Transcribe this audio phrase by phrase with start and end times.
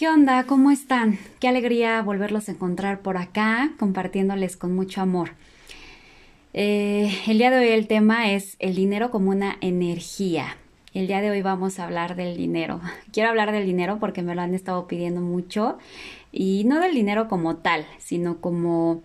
[0.00, 0.44] ¿Qué onda?
[0.44, 1.18] ¿Cómo están?
[1.40, 5.32] Qué alegría volverlos a encontrar por acá, compartiéndoles con mucho amor.
[6.54, 10.56] Eh, el día de hoy el tema es el dinero como una energía.
[10.94, 12.80] El día de hoy vamos a hablar del dinero.
[13.12, 15.76] Quiero hablar del dinero porque me lo han estado pidiendo mucho
[16.32, 19.02] y no del dinero como tal, sino como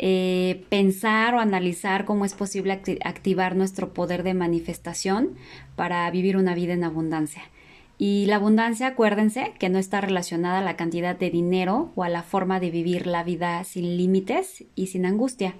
[0.00, 5.36] eh, pensar o analizar cómo es posible activar nuestro poder de manifestación
[5.76, 7.42] para vivir una vida en abundancia.
[8.04, 12.08] Y la abundancia, acuérdense que no está relacionada a la cantidad de dinero o a
[12.08, 15.54] la forma de vivir la vida sin límites y sin angustia.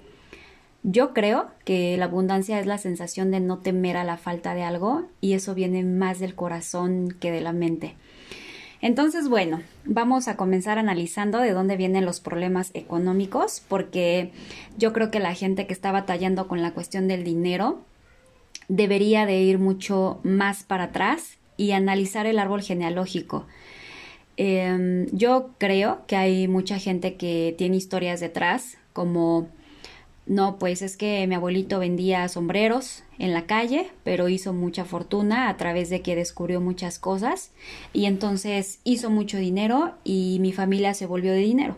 [0.83, 4.63] Yo creo que la abundancia es la sensación de no temer a la falta de
[4.63, 7.95] algo y eso viene más del corazón que de la mente.
[8.81, 14.33] Entonces, bueno, vamos a comenzar analizando de dónde vienen los problemas económicos, porque
[14.77, 17.85] yo creo que la gente que está batallando con la cuestión del dinero
[18.67, 23.45] debería de ir mucho más para atrás y analizar el árbol genealógico.
[24.37, 29.47] Em, yo creo que hay mucha gente que tiene historias detrás, como
[30.25, 35.49] no, pues es que mi abuelito vendía sombreros en la calle, pero hizo mucha fortuna
[35.49, 37.51] a través de que descubrió muchas cosas
[37.91, 41.77] y entonces hizo mucho dinero y mi familia se volvió de dinero.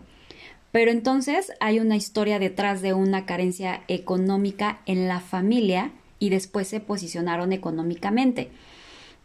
[0.70, 5.90] Pero entonces hay una historia detrás de una carencia económica en la familia
[6.20, 8.50] y después se posicionaron económicamente.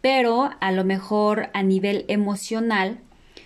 [0.01, 2.99] Pero a lo mejor a nivel emocional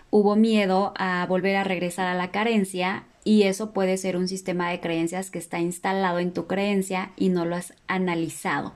[0.09, 4.70] hubo miedo a volver a regresar a la carencia y eso puede ser un sistema
[4.70, 8.73] de creencias que está instalado en tu creencia y no lo has analizado.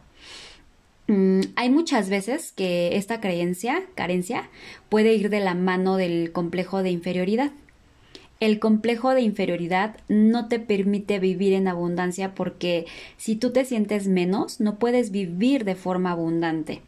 [1.08, 4.50] Mm, hay muchas veces que esta creencia, carencia,
[4.90, 7.52] puede ir de la mano del complejo de inferioridad.
[8.40, 12.86] El complejo de inferioridad no te permite vivir en abundancia porque
[13.18, 16.82] si tú te sientes menos, no puedes vivir de forma abundante.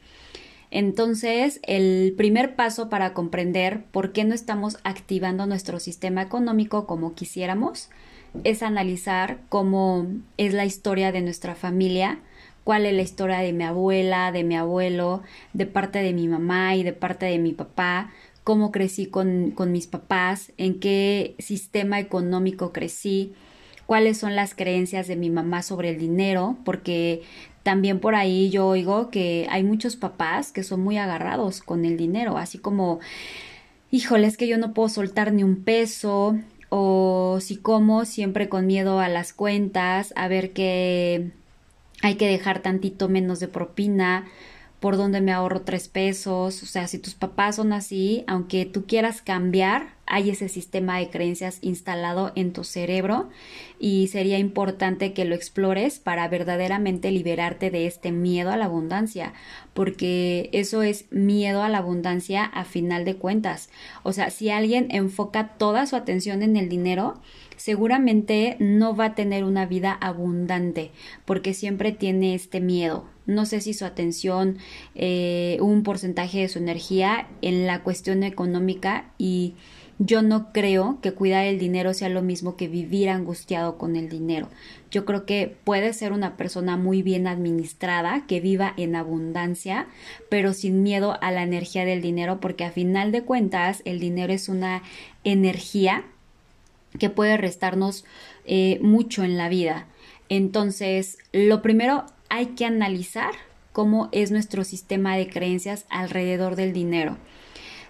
[0.71, 7.13] Entonces, el primer paso para comprender por qué no estamos activando nuestro sistema económico como
[7.13, 7.89] quisiéramos
[8.45, 12.19] es analizar cómo es la historia de nuestra familia,
[12.63, 16.73] cuál es la historia de mi abuela, de mi abuelo, de parte de mi mamá
[16.75, 18.11] y de parte de mi papá,
[18.45, 23.33] cómo crecí con, con mis papás, en qué sistema económico crecí,
[23.85, 27.23] cuáles son las creencias de mi mamá sobre el dinero, porque
[27.63, 31.97] también por ahí yo oigo que hay muchos papás que son muy agarrados con el
[31.97, 32.99] dinero, así como,
[33.91, 36.37] híjole, es que yo no puedo soltar ni un peso,
[36.69, 41.31] o si como siempre con miedo a las cuentas, a ver que
[42.01, 44.25] hay que dejar tantito menos de propina,
[44.81, 48.87] por donde me ahorro tres pesos, o sea, si tus papás son así, aunque tú
[48.87, 53.29] quieras cambiar, hay ese sistema de creencias instalado en tu cerebro
[53.77, 59.33] y sería importante que lo explores para verdaderamente liberarte de este miedo a la abundancia,
[59.75, 63.69] porque eso es miedo a la abundancia a final de cuentas.
[64.01, 67.21] O sea, si alguien enfoca toda su atención en el dinero,
[67.55, 70.89] seguramente no va a tener una vida abundante,
[71.25, 74.57] porque siempre tiene este miedo no sé si su atención,
[74.95, 79.55] eh, un porcentaje de su energía en la cuestión económica y
[80.03, 84.09] yo no creo que cuidar el dinero sea lo mismo que vivir angustiado con el
[84.09, 84.49] dinero.
[84.89, 89.85] Yo creo que puede ser una persona muy bien administrada, que viva en abundancia,
[90.27, 94.33] pero sin miedo a la energía del dinero, porque a final de cuentas el dinero
[94.33, 94.81] es una
[95.23, 96.03] energía
[96.97, 98.03] que puede restarnos
[98.45, 99.85] eh, mucho en la vida.
[100.29, 103.33] Entonces, lo primero hay que analizar
[103.73, 107.17] cómo es nuestro sistema de creencias alrededor del dinero.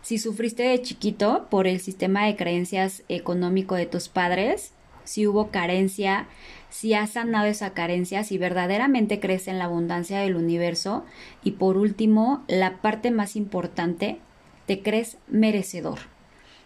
[0.02, 5.52] Si sufriste de chiquito por el sistema de creencias económico de tus padres, si hubo
[5.52, 6.28] carencia,
[6.72, 11.06] si has sanado esa carencia, si verdaderamente crees en la abundancia del universo
[11.44, 14.18] y por último, la parte más importante,
[14.66, 16.00] te crees merecedor.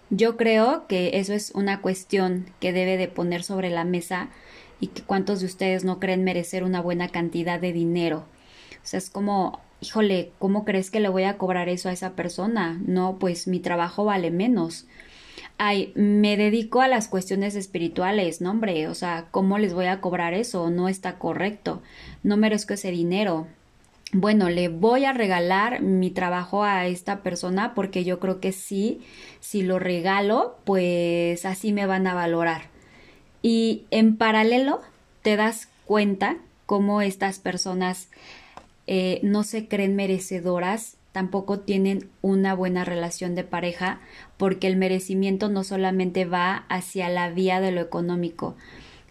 [0.09, 4.29] Yo creo que eso es una cuestión que debe de poner sobre la mesa
[4.79, 8.25] y que cuántos de ustedes no creen merecer una buena cantidad de dinero.
[8.83, 12.11] O sea, es como, híjole, ¿cómo crees que le voy a cobrar eso a esa
[12.11, 12.79] persona?
[12.85, 14.85] No, pues mi trabajo vale menos.
[15.57, 20.01] Ay, me dedico a las cuestiones espirituales, no hombre, o sea, ¿cómo les voy a
[20.01, 20.69] cobrar eso?
[20.69, 21.81] No está correcto,
[22.23, 23.47] no merezco ese dinero.
[24.11, 29.01] Bueno, le voy a regalar mi trabajo a esta persona porque yo creo que sí,
[29.39, 32.74] si lo regalo, pues así me van a valorar.
[33.45, 34.81] Y en paralelo
[35.21, 38.09] te das cuenta cómo estas personas
[38.87, 43.99] eh, no se creen merecedoras, tampoco tienen una buena relación de pareja,
[44.37, 48.55] porque el merecimiento no solamente va hacia la vía de lo económico,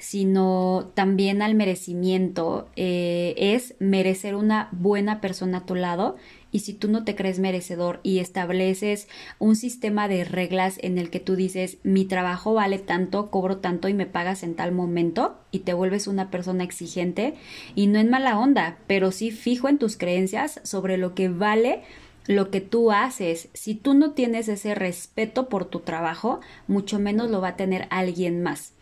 [0.00, 2.66] sino también al merecimiento.
[2.74, 6.16] Eh, es merecer una buena persona a tu lado
[6.54, 9.08] y si tú no te crees merecedor y estableces
[9.40, 13.88] un sistema de reglas en el que tú dices mi trabajo vale tanto, cobro tanto
[13.88, 17.34] y me pagas en tal momento y te vuelves una persona exigente
[17.74, 21.82] y no en mala onda, pero sí fijo en tus creencias sobre lo que vale
[22.28, 23.48] lo que tú haces.
[23.52, 27.88] Si tú no tienes ese respeto por tu trabajo, mucho menos lo va a tener
[27.90, 28.74] alguien más.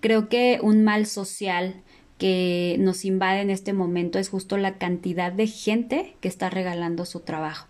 [0.00, 1.82] Creo que un mal social
[2.22, 7.04] que nos invade en este momento es justo la cantidad de gente que está regalando
[7.04, 7.66] su trabajo.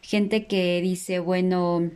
[0.00, 1.90] Gente que dice, bueno,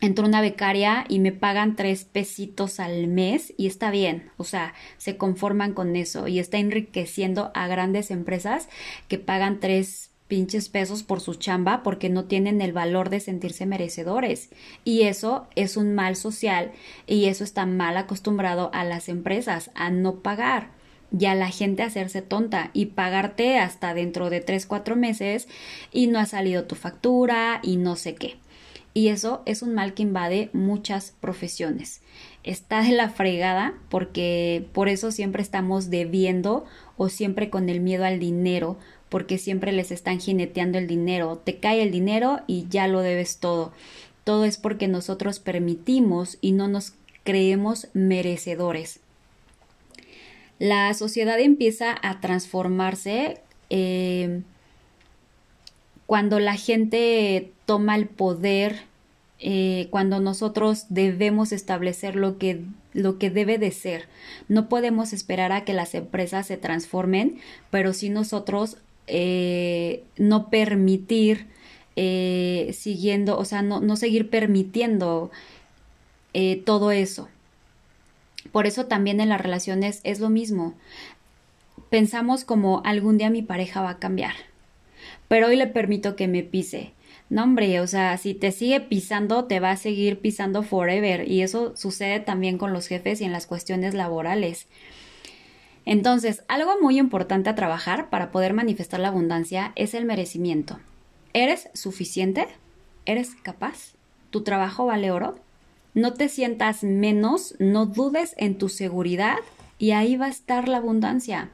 [0.00, 4.74] entró una becaria y me pagan tres pesitos al mes y está bien, o sea,
[4.98, 8.68] se conforman con eso y está enriqueciendo a grandes empresas
[9.06, 13.64] que pagan tres pinches pesos por su chamba porque no tienen el valor de sentirse
[13.64, 14.48] merecedores.
[14.82, 16.72] Y eso es un mal social
[17.06, 20.82] y eso está mal acostumbrado a las empresas a no pagar
[21.16, 25.48] y a la gente hacerse tonta y pagarte hasta dentro de 3, 4 meses
[25.92, 28.36] y no ha salido tu factura y no sé qué.
[28.94, 32.00] Y eso es un mal que invade muchas profesiones.
[32.44, 36.64] Está de la fregada porque por eso siempre estamos debiendo
[36.96, 38.76] o siempre con el miedo al dinero
[39.08, 41.38] porque siempre les están jineteando el dinero.
[41.44, 43.72] Te cae el dinero y ya lo debes todo.
[44.22, 49.00] Todo es porque nosotros permitimos y no nos creemos merecedores.
[50.58, 53.40] La sociedad empieza a transformarse
[53.70, 54.42] eh,
[56.06, 58.82] cuando la gente toma el poder,
[59.40, 62.62] eh, cuando nosotros debemos establecer lo que
[62.92, 64.06] lo que debe de ser.
[64.48, 67.38] No podemos esperar a que las empresas se transformen,
[67.70, 68.76] pero si nosotros
[69.08, 71.48] eh, no permitir
[71.96, 75.30] siguiendo, o sea, no, no seguir permitiendo
[76.64, 77.28] todo eso.
[78.52, 80.74] Por eso también en las relaciones es lo mismo.
[81.90, 84.34] Pensamos como algún día mi pareja va a cambiar,
[85.28, 86.92] pero hoy le permito que me pise.
[87.30, 91.28] No, hombre, o sea, si te sigue pisando, te va a seguir pisando forever.
[91.28, 94.66] Y eso sucede también con los jefes y en las cuestiones laborales.
[95.86, 100.78] Entonces, algo muy importante a trabajar para poder manifestar la abundancia es el merecimiento.
[101.32, 102.46] ¿Eres suficiente?
[103.06, 103.94] ¿Eres capaz?
[104.30, 105.38] ¿Tu trabajo vale oro?
[105.94, 109.38] No te sientas menos, no dudes en tu seguridad
[109.78, 111.50] y ahí va a estar la abundancia.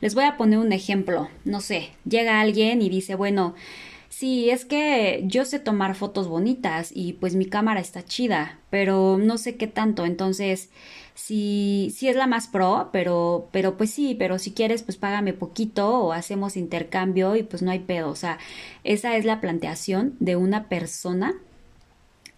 [0.00, 1.28] Les voy a poner un ejemplo.
[1.44, 3.54] No sé, llega alguien y dice, bueno,
[4.08, 9.18] sí, es que yo sé tomar fotos bonitas y pues mi cámara está chida, pero
[9.18, 10.06] no sé qué tanto.
[10.06, 10.70] Entonces,
[11.14, 15.32] si, si es la más pro, pero, pero pues sí, pero si quieres, pues págame
[15.32, 18.10] poquito o hacemos intercambio y pues no hay pedo.
[18.10, 18.38] O sea,
[18.82, 21.34] esa es la planteación de una persona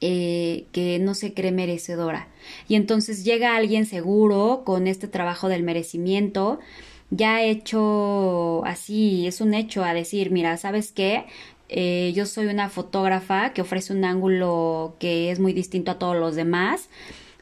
[0.01, 2.29] eh, que no se cree merecedora.
[2.69, 6.59] Y entonces llega alguien seguro con este trabajo del merecimiento,
[7.11, 11.27] ya hecho así, es un hecho a decir, mira, ¿sabes qué?
[11.69, 16.17] Eh, yo soy una fotógrafa que ofrece un ángulo que es muy distinto a todos
[16.17, 16.89] los demás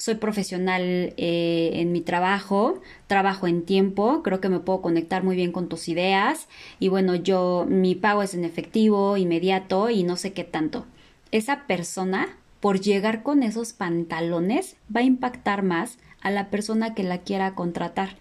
[0.04, 5.34] soy profesional eh, en mi trabajo, trabajo en tiempo, creo que me puedo conectar muy
[5.34, 6.48] bien con tus ideas
[6.78, 10.84] y bueno, yo mi pago es en efectivo, inmediato y no sé qué tanto.
[11.30, 17.02] Esa persona, por llegar con esos pantalones, va a impactar más a la persona que
[17.02, 18.16] la quiera contratar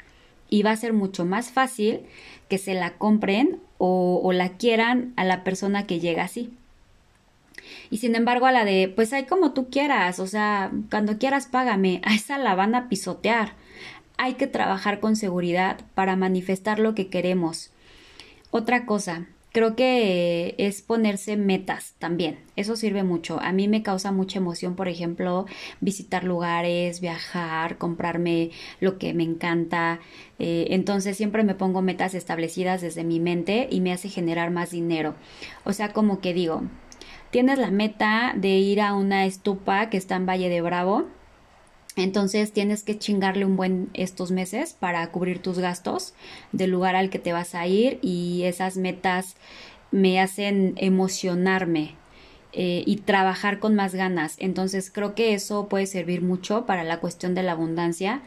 [0.50, 2.02] y va a ser mucho más fácil
[2.50, 6.52] que se la compren o, la quieran a la persona que llega así.
[7.90, 11.48] Y sin embargo, a la de, pues hay como tú quieras, o sea, cuando quieras
[11.48, 13.54] págame, a esa la van a pisotear.
[14.18, 17.72] Hay que trabajar con seguridad para manifestar lo que queremos.
[18.52, 22.40] Otra cosa, creo que es ponerse metas también.
[22.56, 23.40] Eso sirve mucho.
[23.40, 25.46] A mí me causa mucha emoción, por ejemplo,
[25.80, 28.50] visitar lugares, viajar, comprarme
[28.82, 30.00] lo que me encanta.
[30.40, 34.72] Eh, entonces siempre me pongo metas establecidas desde mi mente y me hace generar más
[34.72, 35.14] dinero.
[35.64, 36.64] O sea, como que digo,
[37.30, 41.06] tienes la meta de ir a una estupa que está en Valle de Bravo.
[41.96, 46.14] Entonces tienes que chingarle un buen estos meses para cubrir tus gastos
[46.52, 49.36] del lugar al que te vas a ir y esas metas
[49.92, 51.96] me hacen emocionarme
[52.52, 54.36] eh, y trabajar con más ganas.
[54.40, 58.22] Entonces creo que eso puede servir mucho para la cuestión de la abundancia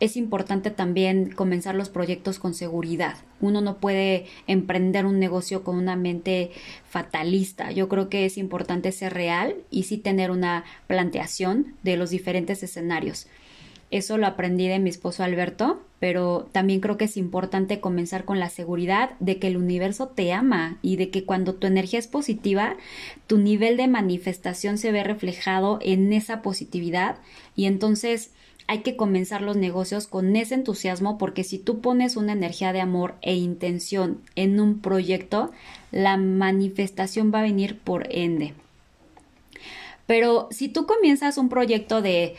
[0.00, 3.16] es importante también comenzar los proyectos con seguridad.
[3.40, 6.50] Uno no puede emprender un negocio con una mente
[6.88, 7.70] fatalista.
[7.70, 12.62] Yo creo que es importante ser real y sí tener una planteación de los diferentes
[12.62, 13.28] escenarios.
[13.90, 18.38] Eso lo aprendí de mi esposo Alberto, pero también creo que es importante comenzar con
[18.38, 22.06] la seguridad de que el universo te ama y de que cuando tu energía es
[22.06, 22.76] positiva,
[23.26, 27.16] tu nivel de manifestación se ve reflejado en esa positividad
[27.56, 28.30] y entonces
[28.70, 32.80] hay que comenzar los negocios con ese entusiasmo porque si tú pones una energía de
[32.80, 35.50] amor e intención en un proyecto,
[35.90, 38.54] la manifestación va a venir por ende.
[40.06, 42.36] Pero si tú comienzas un proyecto de,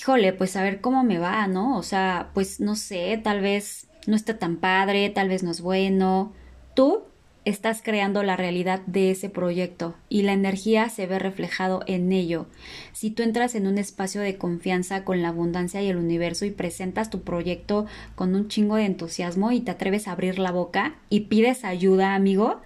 [0.00, 1.76] híjole, pues a ver cómo me va, ¿no?
[1.76, 5.60] O sea, pues no sé, tal vez no está tan padre, tal vez no es
[5.60, 6.32] bueno.
[6.72, 7.02] Tú
[7.44, 12.46] estás creando la realidad de ese proyecto y la energía se ve reflejado en ello.
[12.92, 16.50] Si tú entras en un espacio de confianza con la abundancia y el universo y
[16.50, 20.96] presentas tu proyecto con un chingo de entusiasmo y te atreves a abrir la boca
[21.10, 22.60] y pides ayuda, amigo,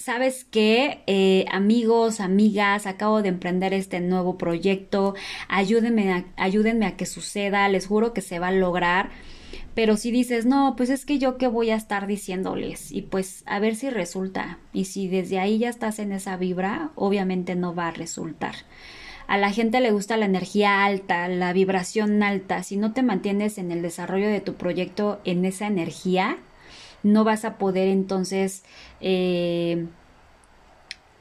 [0.00, 5.14] sabes que eh, amigos, amigas, acabo de emprender este nuevo proyecto,
[5.48, 9.10] ayúdenme ayúdenme a que suceda, les juro que se va a lograr
[9.74, 13.42] pero si dices, no, pues es que yo qué voy a estar diciéndoles y pues
[13.46, 14.58] a ver si resulta.
[14.72, 18.54] Y si desde ahí ya estás en esa vibra, obviamente no va a resultar.
[19.28, 22.64] A la gente le gusta la energía alta, la vibración alta.
[22.64, 26.38] Si no te mantienes en el desarrollo de tu proyecto en esa energía,
[27.02, 28.64] no vas a poder entonces...
[29.00, 29.86] Eh,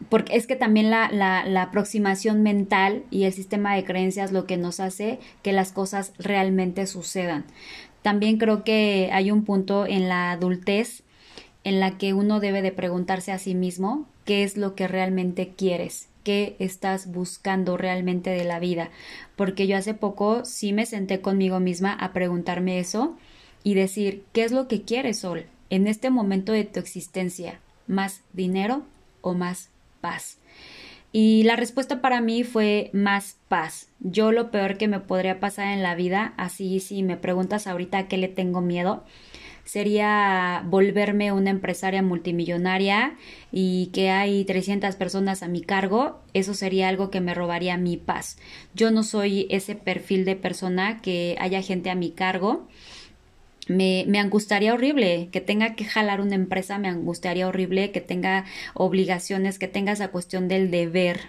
[0.07, 4.79] porque es que también la, aproximación mental y el sistema de creencias lo que nos
[4.79, 7.43] hace que las cosas realmente sucedan.
[8.01, 11.03] También creo que hay un punto en la adultez
[11.63, 15.53] en la que uno debe de preguntarse a sí mismo qué es lo que realmente
[15.55, 18.89] quieres, qué estás buscando realmente de la vida.
[19.35, 23.17] Porque yo hace poco sí me senté conmigo misma a preguntarme eso
[23.63, 27.59] y decir, ¿qué es lo que quieres, Sol, en este momento de tu existencia?
[27.87, 28.83] ¿Más dinero
[29.21, 29.69] o más
[30.01, 30.38] paz?
[31.11, 33.89] Y la respuesta para mí fue más paz.
[33.99, 38.07] Yo lo peor que me podría pasar en la vida, así si me preguntas ahorita
[38.07, 39.03] qué le tengo miedo,
[39.65, 43.17] sería volverme una empresaria multimillonaria
[43.51, 47.97] y que hay 300 personas a mi cargo, eso sería algo que me robaría mi
[47.97, 48.37] paz.
[48.75, 52.67] Yo no soy ese perfil de persona que haya gente a mi cargo
[53.69, 55.29] me, me angustiaría horrible.
[55.31, 57.91] Que tenga que jalar una empresa, me angustiaría horrible.
[57.91, 61.19] Que tenga obligaciones, que tenga esa cuestión del deber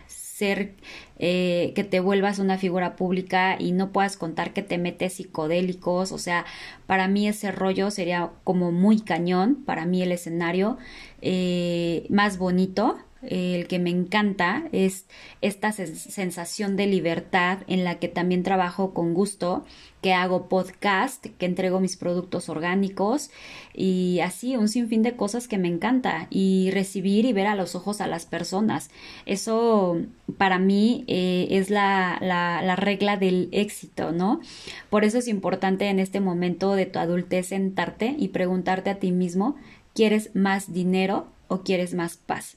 [0.41, 0.73] ser
[1.19, 6.13] eh, que te vuelvas una figura pública y no puedas contar que te metes psicodélicos,
[6.13, 6.47] o sea,
[6.87, 10.79] para mí ese rollo sería como muy cañón, para mí el escenario
[11.21, 15.07] eh, más bonito el que me encanta es
[15.43, 19.65] esta sensación de libertad en la que también trabajo con gusto,
[20.01, 23.31] que hago podcast, que entrego mis productos orgánicos
[23.75, 27.75] y así un sinfín de cosas que me encanta y recibir y ver a los
[27.75, 28.91] ojos a las personas.
[29.27, 29.99] Eso
[30.39, 34.41] para mí eh, es la, la, la regla del éxito, ¿no?
[34.89, 39.13] Por eso es importante en este momento de tu adultez sentarte y preguntarte a ti
[39.13, 39.57] mismo,
[39.95, 42.57] ¿quieres más dinero o quieres más paz?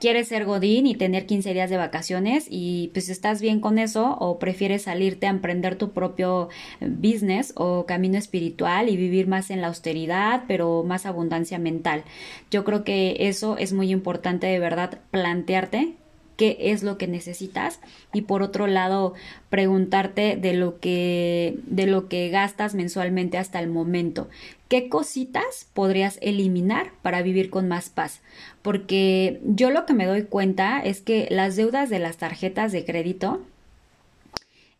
[0.00, 4.16] Quieres ser Godín y tener 15 días de vacaciones y pues estás bien con eso
[4.18, 6.48] o prefieres salirte a emprender tu propio
[6.80, 12.04] eh, business o camino espiritual y vivir más en la austeridad pero más abundancia mental.
[12.50, 15.94] Yo creo que eso es muy importante de verdad plantearte
[16.36, 17.80] qué es lo que necesitas
[18.12, 19.14] y por otro lado
[19.50, 24.28] preguntarte de lo que de lo que gastas mensualmente hasta el momento
[24.68, 28.20] qué cositas podrías eliminar para vivir con más paz
[28.62, 32.84] porque yo lo que me doy cuenta es que las deudas de las tarjetas de
[32.84, 33.40] crédito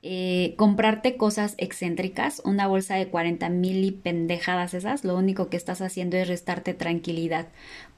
[0.07, 5.57] eh, comprarte cosas excéntricas, una bolsa de 40 mil y pendejadas esas, lo único que
[5.57, 7.47] estás haciendo es restarte tranquilidad.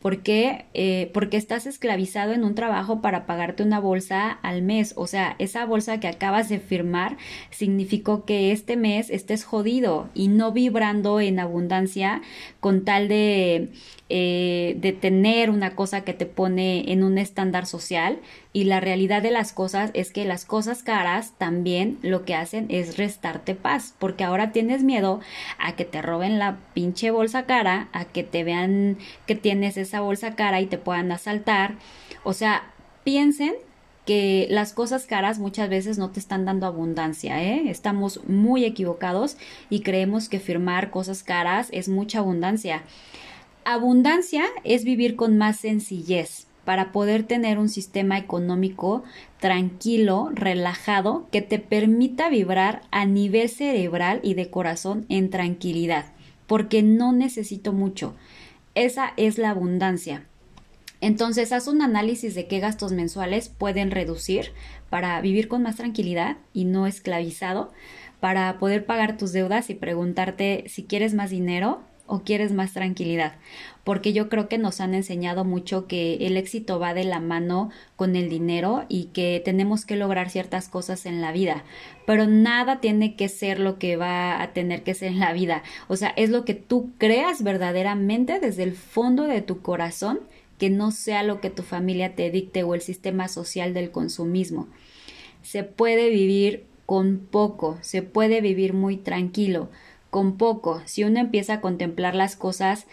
[0.06, 0.66] ¿Por qué?
[0.72, 4.92] Eh, porque estás esclavizado en un trabajo para pagarte una bolsa al mes.
[4.94, 7.16] O sea, esa bolsa que acabas de firmar
[7.50, 12.22] significó que este mes estés jodido y no vibrando en abundancia
[12.60, 13.70] con tal de
[14.08, 18.20] eh, de tener una cosa que te pone en un estándar social
[18.52, 22.66] y la realidad de las cosas es que las cosas caras también lo que hacen
[22.68, 25.20] es restarte paz porque ahora tienes miedo
[25.58, 30.00] a que te roben la pinche bolsa cara, a que te vean que tienes esa
[30.00, 31.74] bolsa cara y te puedan asaltar.
[32.22, 32.70] O sea,
[33.02, 33.54] piensen
[34.06, 37.64] que las cosas caras muchas veces no te están dando abundancia, ¿eh?
[37.68, 39.36] Estamos muy equivocados
[39.68, 42.84] y creemos que firmar cosas caras es mucha abundancia.
[43.68, 49.02] Abundancia es vivir con más sencillez para poder tener un sistema económico
[49.40, 56.12] tranquilo, relajado, que te permita vibrar a nivel cerebral y de corazón en tranquilidad,
[56.46, 58.14] porque no necesito mucho.
[58.76, 60.22] Esa es la abundancia.
[61.00, 64.52] Entonces, haz un análisis de qué gastos mensuales pueden reducir
[64.90, 67.72] para vivir con más tranquilidad y no esclavizado,
[68.20, 73.34] para poder pagar tus deudas y preguntarte si quieres más dinero o quieres más tranquilidad?
[73.84, 77.70] Porque yo creo que nos han enseñado mucho que el éxito va de la mano
[77.94, 81.64] con el dinero y que tenemos que lograr ciertas cosas en la vida,
[82.06, 85.62] pero nada tiene que ser lo que va a tener que ser en la vida.
[85.88, 90.20] O sea, es lo que tú creas verdaderamente desde el fondo de tu corazón,
[90.58, 94.68] que no sea lo que tu familia te dicte o el sistema social del consumismo.
[95.42, 99.68] Se puede vivir con poco, se puede vivir muy tranquilo
[100.16, 102.86] con poco, si uno empieza a contemplar las cosas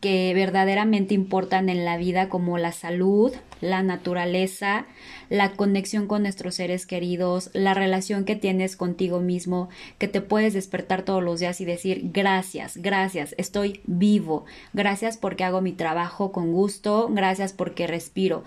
[0.00, 4.86] que verdaderamente importan en la vida como la salud, la naturaleza,
[5.28, 10.54] la conexión con nuestros seres queridos, la relación que tienes contigo mismo, que te puedes
[10.54, 16.32] despertar todos los días y decir gracias, gracias, estoy vivo, gracias porque hago mi trabajo
[16.32, 18.44] con gusto, gracias porque respiro.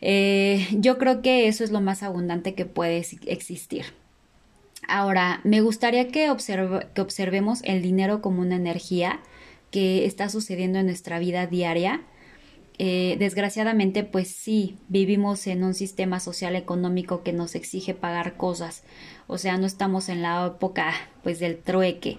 [0.00, 3.86] Eh, yo creo que eso es lo más abundante que puede existir.
[4.88, 6.30] Ahora, me gustaría que,
[6.94, 9.20] que observemos el dinero como una energía
[9.70, 12.02] que está sucediendo en nuestra vida diaria.
[12.78, 18.82] Eh, desgraciadamente, pues sí, vivimos en un sistema social económico que nos exige pagar cosas.
[19.26, 22.18] O sea, no estamos en la época pues del trueque.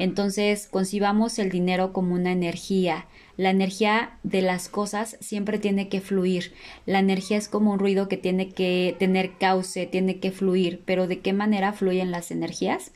[0.00, 3.06] Entonces, concibamos el dinero como una energía
[3.40, 6.52] la energía de las cosas siempre tiene que fluir.
[6.84, 10.82] La energía es como un ruido que tiene que tener cauce, tiene que fluir.
[10.84, 12.92] Pero ¿de qué manera fluyen las energías?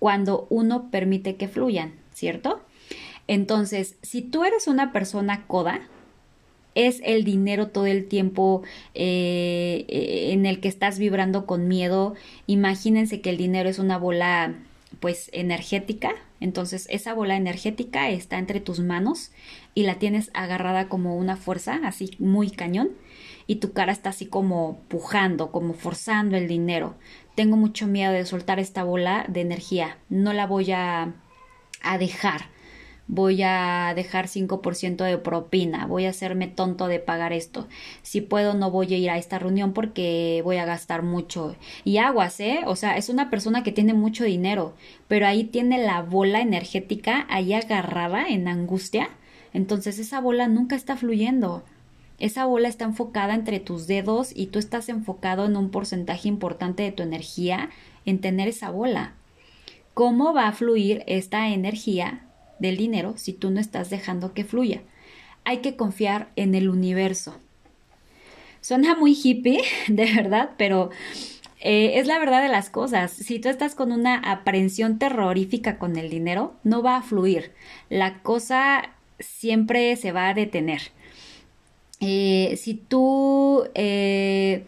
[0.00, 2.60] Cuando uno permite que fluyan, ¿cierto?
[3.28, 5.82] Entonces, si tú eres una persona coda,
[6.74, 9.84] es el dinero todo el tiempo eh,
[10.32, 12.14] en el que estás vibrando con miedo.
[12.48, 14.56] Imagínense que el dinero es una bola
[15.06, 19.30] pues energética, entonces esa bola energética está entre tus manos
[19.72, 22.90] y la tienes agarrada como una fuerza, así muy cañón,
[23.46, 26.96] y tu cara está así como pujando, como forzando el dinero.
[27.36, 31.14] Tengo mucho miedo de soltar esta bola de energía, no la voy a,
[31.82, 32.46] a dejar
[33.08, 37.68] voy a dejar 5% de propina, voy a hacerme tonto de pagar esto.
[38.02, 41.56] Si puedo, no voy a ir a esta reunión porque voy a gastar mucho.
[41.84, 42.60] Y aguas, ¿eh?
[42.66, 44.74] O sea, es una persona que tiene mucho dinero,
[45.08, 49.10] pero ahí tiene la bola energética ahí agarrada en angustia.
[49.52, 51.62] Entonces esa bola nunca está fluyendo.
[52.18, 56.82] Esa bola está enfocada entre tus dedos y tú estás enfocado en un porcentaje importante
[56.82, 57.70] de tu energía
[58.06, 59.12] en tener esa bola.
[59.92, 62.25] ¿Cómo va a fluir esta energía
[62.58, 64.82] del dinero si tú no estás dejando que fluya.
[65.44, 67.36] Hay que confiar en el universo.
[68.60, 70.90] Suena muy hippie, de verdad, pero
[71.60, 73.12] eh, es la verdad de las cosas.
[73.12, 77.52] Si tú estás con una aprehensión terrorífica con el dinero, no va a fluir.
[77.90, 80.82] La cosa siempre se va a detener.
[82.00, 84.64] Eh, si tú, eh,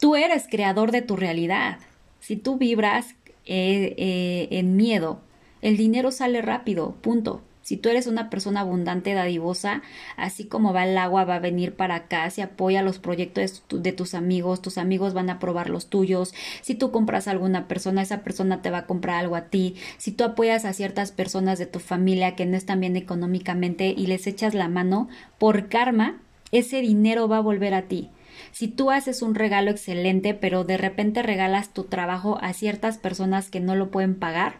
[0.00, 1.78] tú eres creador de tu realidad,
[2.20, 3.14] si tú vibras
[3.46, 5.20] en miedo,
[5.64, 7.40] el dinero sale rápido, punto.
[7.62, 9.80] Si tú eres una persona abundante, dadivosa,
[10.18, 13.92] así como va el agua, va a venir para acá, si apoya los proyectos de
[13.92, 18.02] tus amigos, tus amigos van a aprobar los tuyos, si tú compras a alguna persona,
[18.02, 21.58] esa persona te va a comprar algo a ti, si tú apoyas a ciertas personas
[21.58, 26.20] de tu familia que no están bien económicamente y les echas la mano, por karma,
[26.52, 28.10] ese dinero va a volver a ti.
[28.52, 33.48] Si tú haces un regalo excelente, pero de repente regalas tu trabajo a ciertas personas
[33.48, 34.56] que no lo pueden pagar,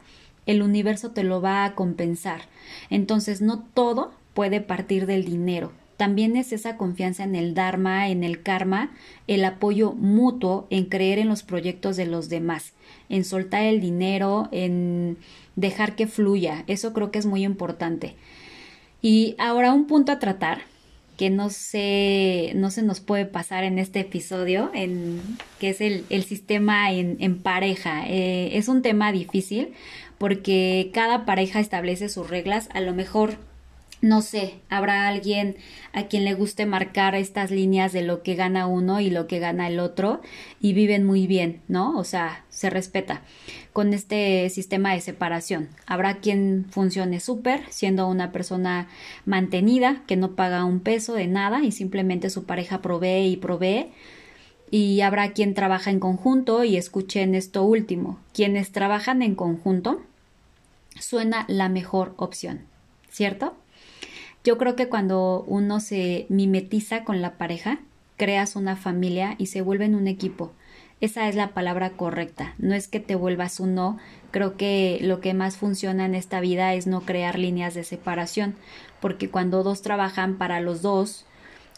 [0.47, 2.43] el universo te lo va a compensar.
[2.91, 5.73] Entonces, no todo puede partir del dinero.
[5.97, 8.91] También es esa confianza en el Dharma, en el karma,
[9.29, 12.73] el apoyo mutuo, en creer en los proyectos de los demás,
[13.09, 15.19] en soltar el dinero, en
[15.55, 16.65] dejar que fluya.
[16.67, 18.17] Eso creo que es muy importante.
[19.03, 20.63] Y ahora un punto a tratar
[21.17, 25.21] que no se, no se nos puede pasar en este episodio, en,
[25.61, 28.09] que es el, sistema en, pareja.
[28.09, 29.75] Eh, es un tema difícil
[30.25, 33.37] porque cada pareja establece sus reglas, a lo mejor
[34.01, 35.55] no sé, habrá alguien
[35.93, 39.39] a quien le guste marcar estas líneas de lo que gana uno y lo que
[39.39, 40.23] gana el otro
[40.63, 41.99] y viven muy bien, ¿no?
[41.99, 43.21] O sea, se respeta
[43.75, 45.69] con este sistema de separación.
[45.87, 48.89] Habrá quien funcione súper, siendo una persona
[49.27, 53.89] mantenida, que no paga un peso de nada y simplemente su pareja provee y provee.
[54.71, 58.19] Y habrá quien trabaja en conjunto y escuchen esto último.
[58.33, 60.01] Quienes trabajan en conjunto
[60.99, 62.63] suena la mejor opción,
[63.11, 63.57] ¿cierto?
[64.45, 67.81] Yo creo que cuando uno se mimetiza con la pareja,
[68.17, 70.53] creas una familia y se vuelven un equipo.
[71.01, 72.55] Esa es la palabra correcta.
[72.59, 73.99] No es que te vuelvas uno.
[74.31, 78.55] Creo que lo que más funciona en esta vida es no crear líneas de separación,
[79.01, 81.27] porque cuando dos trabajan para los dos,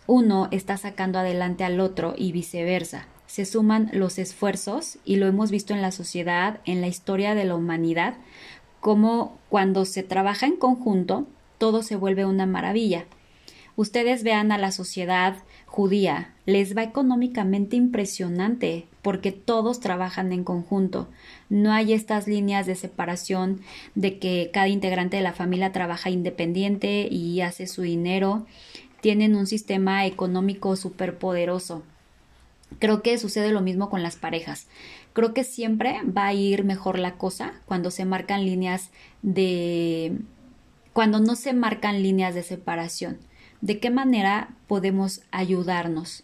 [0.06, 3.06] uno está sacando adelante al otro y viceversa.
[3.26, 7.44] Se suman los esfuerzos y lo hemos visto en la sociedad, en la historia de
[7.44, 8.14] la humanidad,
[8.80, 11.26] cómo cuando se trabaja en conjunto,
[11.58, 13.04] todo se vuelve una maravilla.
[13.76, 15.36] Ustedes vean a la sociedad
[15.66, 21.08] judía, les va económicamente impresionante porque todos trabajan en conjunto.
[21.50, 23.60] No hay estas líneas de separación
[23.94, 28.46] de que cada integrante de la familia trabaja independiente y hace su dinero.
[29.02, 31.82] Tienen un sistema económico súper poderoso.
[32.78, 34.66] Creo que sucede lo mismo con las parejas.
[35.16, 38.90] Creo que siempre va a ir mejor la cosa cuando se marcan líneas
[39.22, 40.18] de...
[40.92, 43.16] cuando no se marcan líneas de separación.
[43.62, 46.22] ¿De qué manera podemos ayudarnos?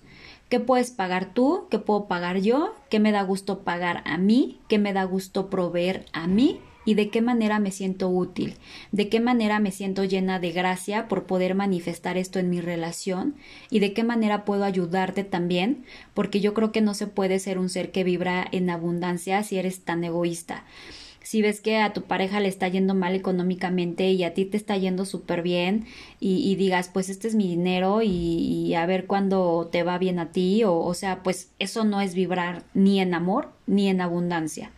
[0.50, 1.68] ¿Qué puedes pagar tú?
[1.70, 2.74] ¿Qué puedo pagar yo?
[2.90, 4.60] ¿Qué me da gusto pagar a mí?
[4.68, 6.60] ¿Qué me da gusto proveer a mí?
[6.84, 8.54] Y de qué manera me siento útil,
[8.90, 13.36] de qué manera me siento llena de gracia por poder manifestar esto en mi relación
[13.70, 17.58] y de qué manera puedo ayudarte también, porque yo creo que no se puede ser
[17.58, 20.64] un ser que vibra en abundancia si eres tan egoísta.
[21.22, 24.56] Si ves que a tu pareja le está yendo mal económicamente y a ti te
[24.56, 25.86] está yendo súper bien
[26.18, 30.32] y, digas, pues este es mi dinero y, a ver cuándo te va bien a
[30.32, 34.72] ti, o, o sea, pues eso no es vibrar ni en amor ni en abundancia.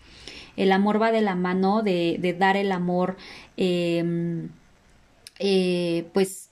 [0.56, 3.16] El amor va de la mano de, dar el amor,
[3.56, 4.48] em,
[5.38, 6.50] eh, pues,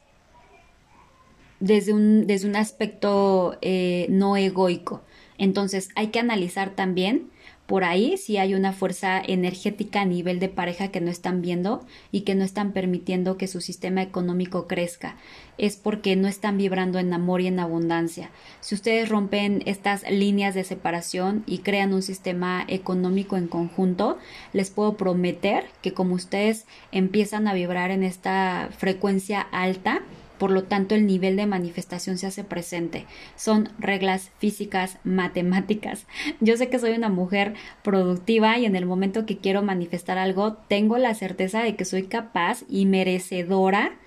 [1.61, 5.03] desde un, desde un aspecto eh, no egoico.
[5.39, 7.31] Entonces hay que analizar también
[7.67, 11.85] por ahí si hay una fuerza energética a nivel de pareja que no están viendo
[12.11, 15.17] y que no están permitiendo que su sistema económico crezca.
[15.59, 18.31] Es porque no están vibrando en amor y en abundancia.
[18.61, 24.19] Si ustedes rompen estas líneas de separación y crean un sistema económico en conjunto,
[24.53, 30.03] les puedo prometer que como ustedes empiezan a vibrar en esta frecuencia alta,
[30.43, 33.07] por lo tanto el nivel de manifestación se hace presente.
[33.37, 36.09] Son reglas físicas, matemáticas.
[36.41, 40.55] Yo sé que soy una mujer productiva y en el momento que quiero manifestar algo,
[40.55, 44.01] tengo la certeza de que soy capaz y merecedora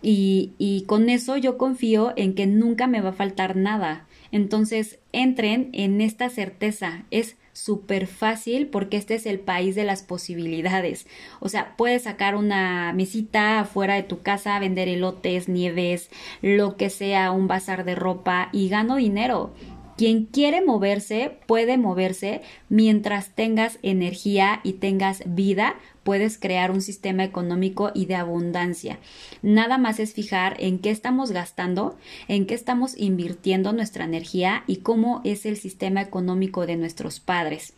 [0.00, 4.06] y, y con eso yo confío en que nunca me va a faltar nada.
[4.32, 7.04] Entonces, entren en esta certeza.
[7.10, 11.06] Es súper fácil porque este es el país de las posibilidades.
[11.40, 16.10] O sea, puedes sacar una mesita afuera de tu casa, vender elotes, nieves,
[16.42, 19.54] lo que sea, un bazar de ropa y gano dinero.
[19.96, 27.22] Quien quiere moverse puede moverse mientras tengas energía y tengas vida, puedes crear un sistema
[27.22, 28.98] económico y de abundancia.
[29.42, 34.78] Nada más es fijar en qué estamos gastando, en qué estamos invirtiendo nuestra energía y
[34.78, 37.72] cómo es el sistema económico de nuestros padres.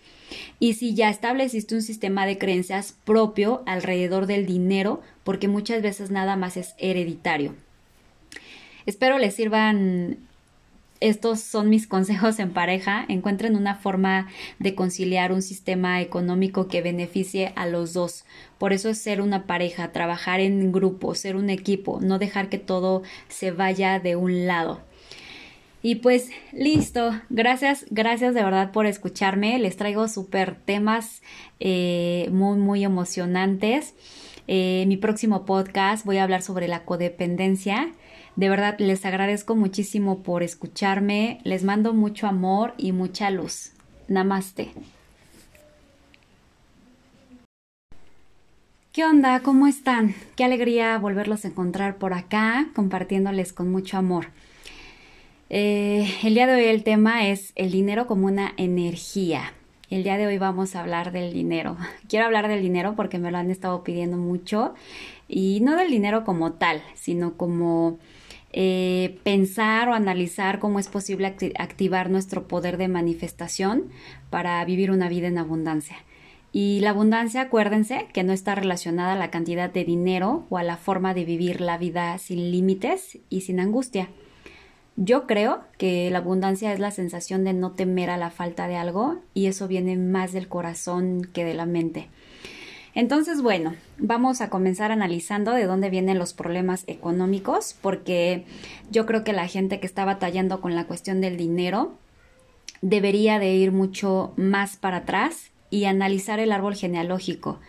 [0.59, 6.11] Y si ya estableciste un sistema de creencias propio alrededor del dinero, porque muchas veces
[6.11, 7.55] nada más es hereditario.
[8.87, 10.26] Espero les sirvan
[11.01, 13.05] estos son mis consejos en pareja.
[13.09, 14.29] Encuentren una forma
[14.59, 18.25] de conciliar un sistema económico que beneficie a los dos.
[18.59, 22.59] Por eso es ser una pareja, trabajar en grupo, ser un equipo, no dejar que
[22.59, 24.81] todo se vaya de un lado.
[25.83, 29.59] Y pues listo, gracias, gracias de verdad por escucharme.
[29.59, 31.23] Les traigo súper temas
[31.61, 33.95] eh, muy, muy emocionantes.
[34.49, 37.93] Eh, mi próximo podcast voy a hablar sobre la codependencia.
[38.37, 41.41] De verdad, les agradezco muchísimo por escucharme.
[41.43, 43.73] Les mando mucho amor y mucha luz.
[44.09, 44.73] Namaste.
[48.93, 49.41] ¿Qué onda?
[49.41, 50.15] ¿Cómo están?
[50.37, 54.29] Qué alegría volverlos a encontrar por acá, compartiéndoles con mucho amor.
[55.49, 59.55] Eh, el día de hoy el tema es el dinero como una energía.
[59.89, 61.77] El día de hoy vamos a hablar del dinero.
[62.09, 64.75] Quiero hablar del dinero porque me lo han estado pidiendo mucho
[65.27, 67.99] y no del dinero como tal, sino como
[68.53, 71.27] eh, pensar o analizar cómo es posible
[71.59, 73.91] activar nuestro poder de manifestación
[74.31, 75.97] para vivir una vida en abundancia.
[76.53, 80.63] Y la abundancia, acuérdense que no está relacionada a la cantidad de dinero o a
[80.63, 84.09] la forma de vivir la vida sin límites y sin angustia.
[84.97, 88.77] Yo creo que la abundancia es la sensación de no temer a la falta de
[88.77, 92.09] algo y eso viene más del corazón que de la mente.
[92.97, 98.47] Entonces, bueno, vamos a comenzar analizando de dónde vienen los problemas económicos, porque
[98.91, 101.93] yo creo que la gente que está batallando con la cuestión del dinero
[102.81, 107.61] debería de ir mucho más para atrás y analizar el árbol genealógico.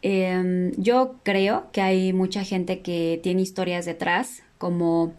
[0.00, 5.12] Em, yo creo que hay mucha gente que tiene historias detrás, como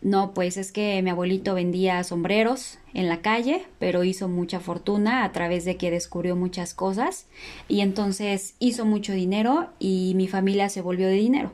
[0.00, 5.24] no, pues es que mi abuelito vendía sombreros en la calle, pero hizo mucha fortuna
[5.24, 7.26] a través de que descubrió muchas cosas
[7.66, 11.52] y entonces hizo mucho dinero y mi familia se volvió de dinero.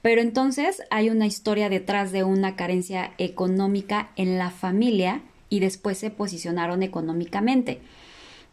[0.00, 5.98] Pero entonces hay una historia detrás de una carencia económica en la familia y después
[5.98, 7.80] se posicionaron económicamente.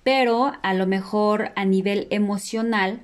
[0.03, 3.01] Pero a lo mejor a nivel emocional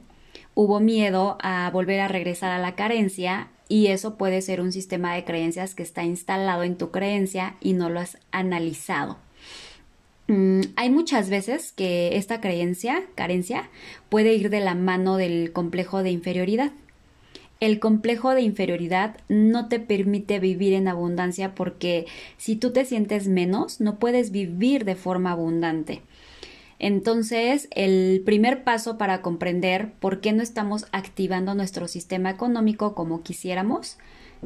[0.54, 5.14] hubo miedo a volver a regresar a la carencia y eso puede ser un sistema
[5.14, 9.18] de creencias que está instalado en tu creencia y no lo has analizado.
[10.28, 13.70] Mm, hay muchas veces que esta creencia, carencia,
[14.10, 16.72] puede ir de la mano del complejo de inferioridad.
[17.60, 22.06] El complejo de inferioridad no te permite vivir en abundancia porque
[22.38, 26.02] si tú te sientes menos, no puedes vivir de forma abundante.
[26.80, 33.22] Entonces, el primer paso para comprender por qué no estamos activando nuestro sistema económico como
[33.22, 33.98] quisiéramos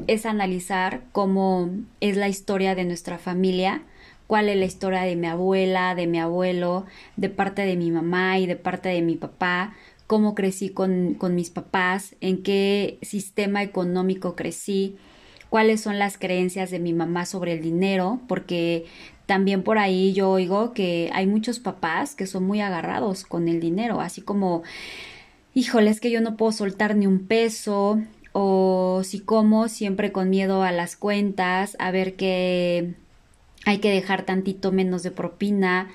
[0.08, 1.70] es analizar cómo
[2.00, 3.82] es la historia de nuestra familia,
[4.26, 8.38] cuál es la historia de mi abuela, de mi abuelo, de parte de mi mamá
[8.40, 9.74] y de parte de mi papá,
[10.08, 14.96] cómo crecí con, con mis papás, en qué sistema económico crecí,
[15.50, 18.86] cuáles son las creencias de mi mamá sobre el dinero, porque
[19.26, 23.60] también por ahí yo oigo que hay muchos papás que son muy agarrados con el
[23.60, 24.62] dinero, así como,
[25.54, 28.00] híjole, es que yo no puedo soltar ni un peso,
[28.32, 32.94] o si como siempre con miedo a las cuentas, a ver que
[33.64, 35.88] hay que dejar tantito menos de propina,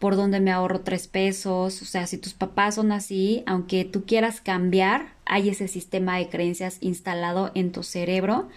[0.00, 1.82] por donde me ahorro tres pesos.
[1.82, 6.28] O sea, si tus papás son así, aunque tú quieras cambiar, hay ese sistema de
[6.28, 8.48] creencias instalado en tu cerebro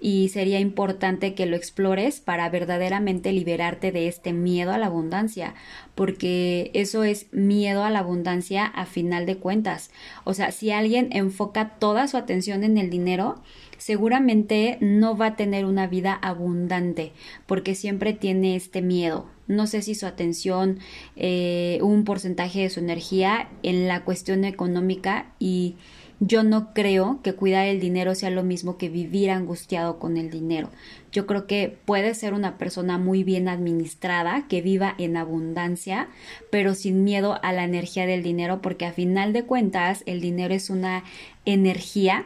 [0.00, 5.54] y sería importante que lo explores para verdaderamente liberarte de este miedo a la abundancia,
[5.94, 9.90] porque eso es miedo a la abundancia a final de cuentas.
[10.24, 13.42] O sea, si alguien enfoca toda su atención en el dinero,
[13.76, 17.12] seguramente no va a tener una vida abundante
[17.46, 19.26] porque siempre tiene este miedo.
[19.48, 20.78] No sé si su atención,
[21.16, 25.76] eh, un porcentaje de su energía en la cuestión económica y
[26.24, 30.30] yo no creo que cuidar el dinero sea lo mismo que vivir angustiado con el
[30.30, 30.70] dinero.
[31.10, 36.06] Yo creo que puede ser una persona muy bien administrada, que viva en abundancia,
[36.48, 40.54] pero sin miedo a la energía del dinero, porque a final de cuentas el dinero
[40.54, 41.02] es una
[41.44, 42.24] energía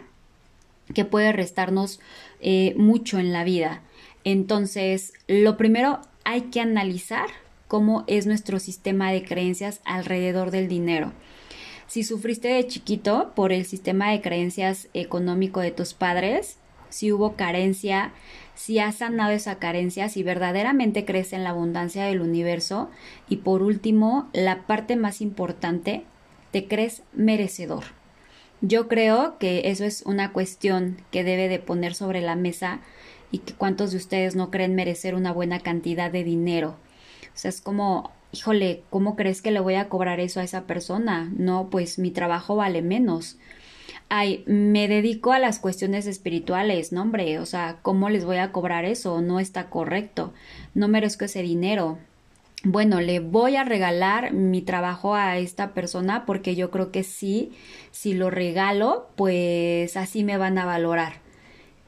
[0.92, 1.98] que puede restarnos
[2.40, 3.80] eh, mucho en la vida.
[4.24, 7.28] Entonces, lo primero hay que analizar
[7.66, 11.14] cómo es nuestro sistema de creencias alrededor del dinero.
[11.86, 17.36] Si sufriste de chiquito por el sistema de creencias económico de tus padres, si hubo
[17.36, 18.12] carencia,
[18.54, 22.90] si has sanado esa carencia, si verdaderamente crees en la abundancia del universo
[23.28, 26.04] y por último, la parte más importante,
[26.50, 27.84] te crees merecedor.
[28.62, 32.80] Yo creo que eso es una cuestión que debe de poner sobre la mesa
[33.30, 36.76] y que cuántos de ustedes no creen merecer una buena cantidad de dinero.
[37.34, 40.62] O sea, es como, híjole, ¿cómo crees que le voy a cobrar eso a esa
[40.64, 41.30] persona?
[41.36, 43.36] No, pues mi trabajo vale menos.
[44.08, 48.52] Ay, me dedico a las cuestiones espirituales, no hombre, o sea, ¿cómo les voy a
[48.52, 49.20] cobrar eso?
[49.20, 50.32] No está correcto.
[50.74, 51.98] No merezco ese dinero
[52.68, 57.52] bueno, le voy a regalar mi trabajo a esta persona porque yo creo que sí,
[57.92, 61.20] si lo regalo, pues así me van a valorar.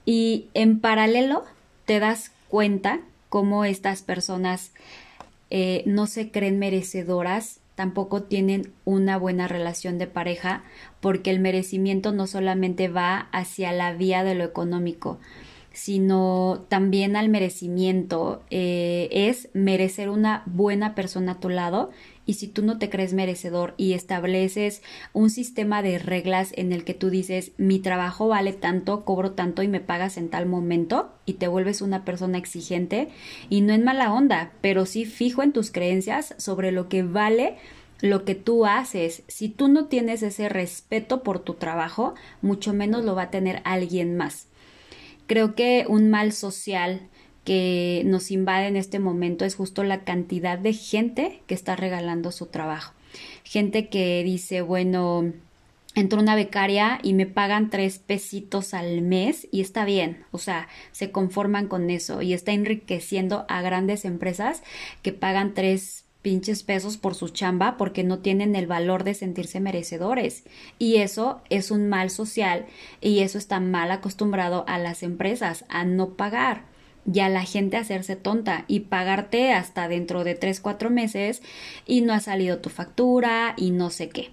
[0.05, 1.43] Y en paralelo
[1.85, 4.73] te das cuenta cómo estas personas
[5.51, 10.65] eh, no se creen merecedoras, tampoco tienen una buena relación de pareja,
[11.01, 15.19] porque el merecimiento no solamente va hacia la vía de lo económico,
[15.73, 18.43] sino también al merecimiento.
[18.51, 21.91] Eh, es merecer una buena persona a tu lado
[22.29, 24.83] y si tú no te crees merecedor y estableces
[25.15, 29.63] un sistema de reglas en el que tú dices mi trabajo vale tanto, cobro tanto
[29.63, 33.09] y me pagas en tal momento y te vuelves una persona exigente
[33.49, 37.57] y no en mala onda, pero sí fijo en tus creencias sobre lo que vale
[38.03, 39.23] lo que tú haces.
[39.27, 43.63] Si tú no tienes ese respeto por tu trabajo, mucho menos lo va a tener
[43.65, 44.49] alguien más.
[45.27, 47.09] Creo que un mal social
[47.49, 52.31] que nos invade en este momento es justo la cantidad de gente que está regalando
[52.31, 52.93] su trabajo.
[53.43, 55.33] Gente que dice, bueno,
[55.95, 60.69] entró una becaria y me pagan tres pesitos al mes y está bien, o sea,
[60.93, 64.63] se conforman con eso y está enriqueciendo a grandes empresas
[65.01, 69.59] que pagan tres pinches pesos por su chamba porque no tienen el valor de sentirse
[69.59, 70.45] merecedores.
[70.79, 72.67] Y eso es un mal social
[73.01, 76.77] y eso está mal acostumbrado a las empresas a no pagar
[77.13, 81.43] y a la gente hacerse tonta y pagarte hasta dentro de 3, 4 meses
[81.87, 84.31] y no ha salido tu factura y no sé qué.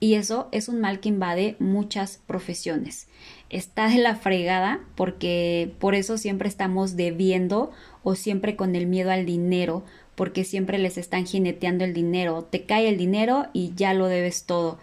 [0.00, 3.06] Y eso es un mal que invade muchas profesiones.
[3.50, 7.70] Está de la fregada porque por eso siempre estamos debiendo
[8.02, 12.44] o siempre con el miedo al dinero porque siempre les están jineteando el dinero.
[12.44, 14.78] Te cae el dinero y ya lo debes todo.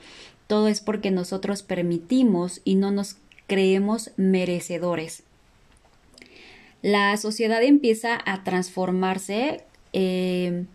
[0.48, 5.24] Todo es porque nosotros permitimos y no nos creemos merecedores.
[6.82, 9.64] La sociedad empieza a transformarse
[9.94, 10.66] eh,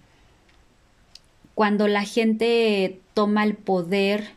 [1.55, 4.31] cuando la gente toma el poder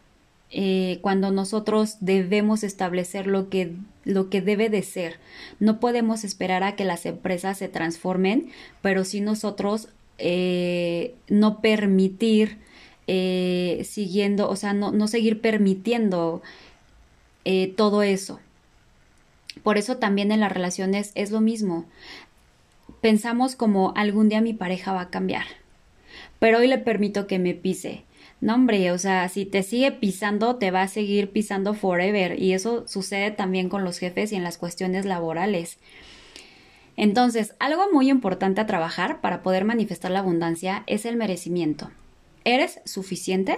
[0.51, 3.73] eh, cuando nosotros debemos establecer lo que,
[4.03, 5.19] lo que debe de ser.
[5.59, 8.49] No podemos esperar a que las empresas se transformen,
[8.81, 12.59] pero sí nosotros eh, no permitir
[13.07, 16.41] siguiendo, o sea, no, no seguir permitiendo
[17.75, 18.39] todo eso.
[19.65, 21.83] Por eso también en las relaciones es lo mismo.
[23.01, 25.45] Pensamos como algún día mi pareja va a cambiar,
[26.39, 28.05] pero hoy le permito que me pise
[28.41, 32.39] no, hombre, o sea, si te sigue pisando, te va a seguir pisando forever.
[32.39, 35.79] Y eso sucede también con los jefes y en las cuestiones laborales.
[36.97, 41.89] Entonces, algo muy importante a trabajar para poder manifestar la abundancia es el merecimiento.
[42.43, 43.57] ¿Eres suficiente?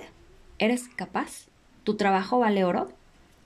[0.60, 1.48] ¿Eres capaz?
[1.84, 2.90] ¿Tu trabajo vale oro?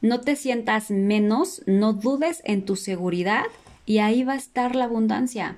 [0.02, 3.46] No te sientas menos, no dudes en tu seguridad
[3.86, 5.58] y ahí va a estar la abundancia.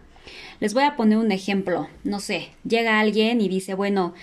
[0.60, 1.88] Les voy a poner un ejemplo.
[2.04, 4.14] No sé, llega alguien y dice, bueno,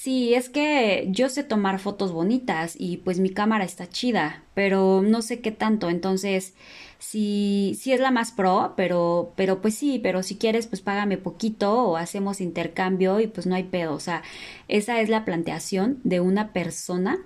[0.00, 5.02] Sí, es que yo sé tomar fotos bonitas y pues mi cámara está chida, pero
[5.02, 6.54] no sé qué tanto, entonces
[7.00, 11.18] sí, sí es la más pro, pero, pero pues sí, pero si quieres pues págame
[11.18, 14.22] poquito o hacemos intercambio y pues no hay pedo, o sea,
[14.68, 17.18] esa es la planteación de una persona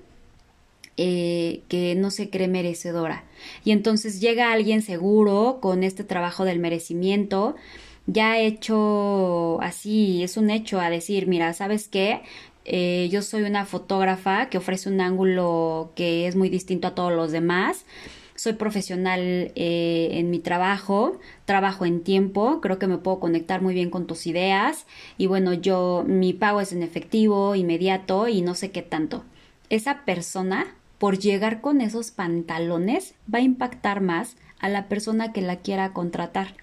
[0.97, 3.25] eh, que no se cree merecedora.
[3.65, 7.57] Y entonces llega alguien seguro con este trabajo del merecimiento,
[8.07, 12.23] ya hecho así, es un hecho a decir, mira, ¿sabes qué?
[12.65, 17.13] Eh, yo soy una fotógrafa que ofrece un ángulo que es muy distinto a todos
[17.13, 17.85] los demás.
[18.35, 23.75] Soy profesional eh, en mi trabajo, trabajo en tiempo, creo que me puedo conectar muy
[23.75, 24.87] bien con tus ideas
[25.19, 29.23] y bueno, yo mi pago es en efectivo, inmediato y no sé qué tanto.
[29.71, 30.67] Esa persona,
[31.03, 35.93] por llegar con esos pantalones, va a impactar más a la persona que la quiera
[35.93, 36.55] contratar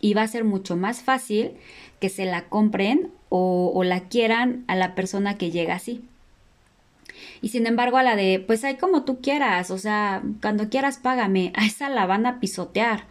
[0.00, 1.52] y va a ser mucho más fácil
[2.00, 6.02] que se la compren o, la quieran a la persona que llega así.
[7.40, 10.98] Y sin embargo, a la de, pues hay como tú quieras, o sea, cuando quieras
[10.98, 13.04] págame, a esa la van a pisotear.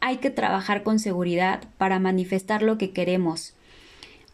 [0.00, 3.54] Hay que trabajar con seguridad para manifestar lo que queremos.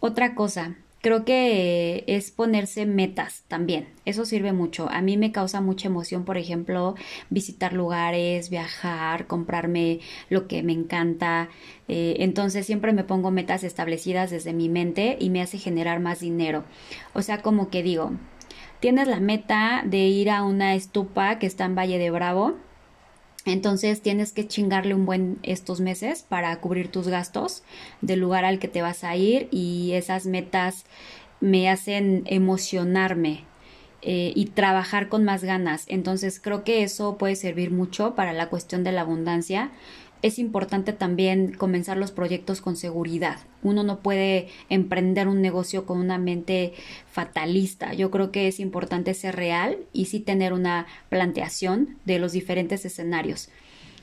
[0.00, 3.88] Otra cosa, creo que es ponerse metas también.
[4.06, 4.88] Eso sirve mucho.
[4.88, 6.94] A mí me causa mucha emoción, por ejemplo,
[7.28, 11.50] visitar lugares, viajar, comprarme lo que me encanta.
[11.88, 16.20] Eh, entonces siempre me pongo metas establecidas desde mi mente y me hace generar más
[16.20, 16.64] dinero.
[17.12, 18.12] O sea, como que digo,
[18.80, 22.56] tienes la meta de ir a una estupa que está en Valle de Bravo
[23.44, 27.62] entonces tienes que chingarle un buen estos meses para cubrir tus gastos
[28.00, 30.84] del lugar al que te vas a ir y esas metas
[31.40, 33.44] me hacen emocionarme
[34.02, 35.84] eh, y trabajar con más ganas.
[35.88, 39.70] Entonces creo que eso puede servir mucho para la cuestión de la abundancia
[40.22, 43.38] es importante también comenzar los proyectos con seguridad.
[43.62, 46.74] Uno no puede emprender un negocio con una mente
[47.10, 47.92] fatalista.
[47.92, 52.84] Yo creo que es importante ser real y sí tener una planteación de los diferentes
[52.84, 53.50] escenarios.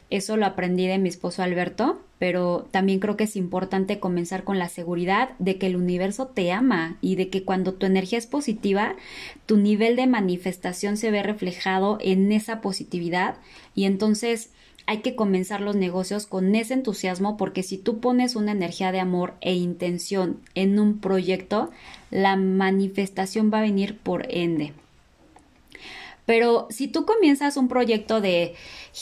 [0.10, 4.58] Eso lo aprendí de mi esposo Alberto, pero también creo que es importante comenzar con
[4.58, 8.26] la seguridad de que el universo te ama y de que cuando tu energía es
[8.26, 8.96] positiva,
[9.46, 13.36] tu nivel de manifestación se ve reflejado en esa positividad
[13.76, 14.50] y entonces
[14.86, 19.00] hay que comenzar los negocios con ese entusiasmo porque si tú pones una energía de
[19.00, 21.72] amor e intención en un proyecto,
[22.12, 24.74] la manifestación va a venir por ende.
[26.26, 28.54] Pero si tú comienzas un proyecto de,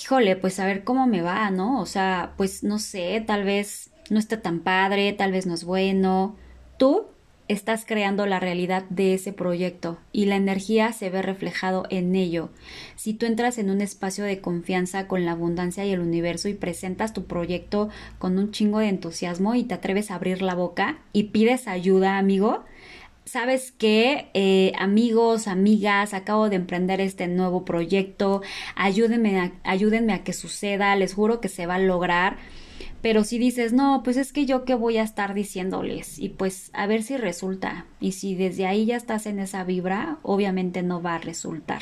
[0.02, 1.82] híjole, pues a ver cómo me va, ¿no?
[1.82, 5.66] O sea, pues no sé, tal vez no está tan padre, tal vez no es
[5.66, 6.36] bueno.
[6.78, 7.08] Tú
[7.48, 12.50] estás creando la realidad de ese proyecto y la energía se ve reflejado en ello.
[12.96, 16.54] Si tú entras en un espacio de confianza con la abundancia y el universo y
[16.54, 21.00] presentas tu proyecto con un chingo de entusiasmo y te atreves a abrir la boca
[21.14, 22.64] y pides ayuda, amigo,
[23.28, 28.42] sabes que eh, amigos, amigas, acabo de emprender este nuevo proyecto,
[28.76, 32.38] ayúdenme ayúdenme a que suceda, les juro que se va a lograr
[33.02, 36.72] pero si dices, no, pues es que yo qué voy a estar diciéndoles y pues
[36.74, 37.86] a ver si resulta.
[38.00, 41.82] Y si desde ahí ya estás en esa vibra, obviamente no va a resultar.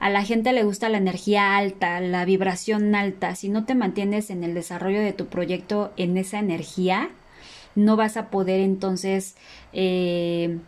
[0.00, 3.36] A la gente le gusta la energía alta, la vibración alta.
[3.36, 7.10] Si no te mantienes en el desarrollo de tu proyecto en esa energía,
[7.74, 9.36] no vas a poder entonces...
[9.72, 10.58] Eh,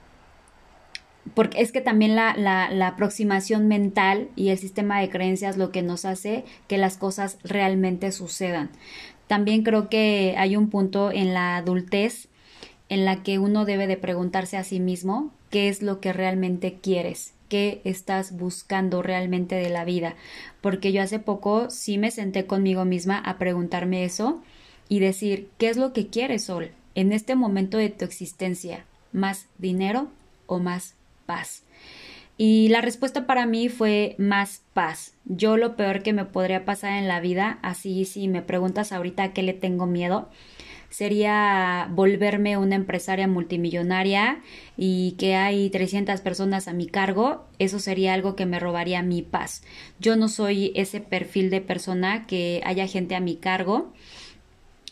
[1.33, 6.05] porque es que también la, aproximación mental y el sistema de creencias lo que nos
[6.05, 8.71] hace que las cosas realmente sucedan.
[9.35, 12.29] También creo que hay un punto en la adultez
[12.89, 16.79] en la que uno debe de preguntarse a sí mismo qué es lo que realmente
[16.81, 20.15] quieres, qué estás buscando realmente de la vida.
[20.61, 24.41] Porque yo hace poco sí me senté conmigo misma a preguntarme eso
[24.89, 28.85] y decir, ¿qué es lo que quieres, Sol, en este momento de tu existencia?
[29.11, 30.07] ¿Más dinero
[30.47, 30.95] o más
[31.27, 31.64] paz?
[32.37, 35.15] Y la respuesta para mí fue más paz.
[35.25, 39.33] Yo lo peor que me podría pasar en la vida, así si me preguntas ahorita
[39.33, 40.29] qué le tengo miedo,
[40.91, 44.43] sería volverme una empresaria multimillonaria
[44.77, 49.23] y que hay 300 personas a mi cargo, eso sería algo que me robaría mi
[49.23, 49.63] paz.
[50.01, 53.93] Yo no soy ese perfil de persona que haya gente a mi cargo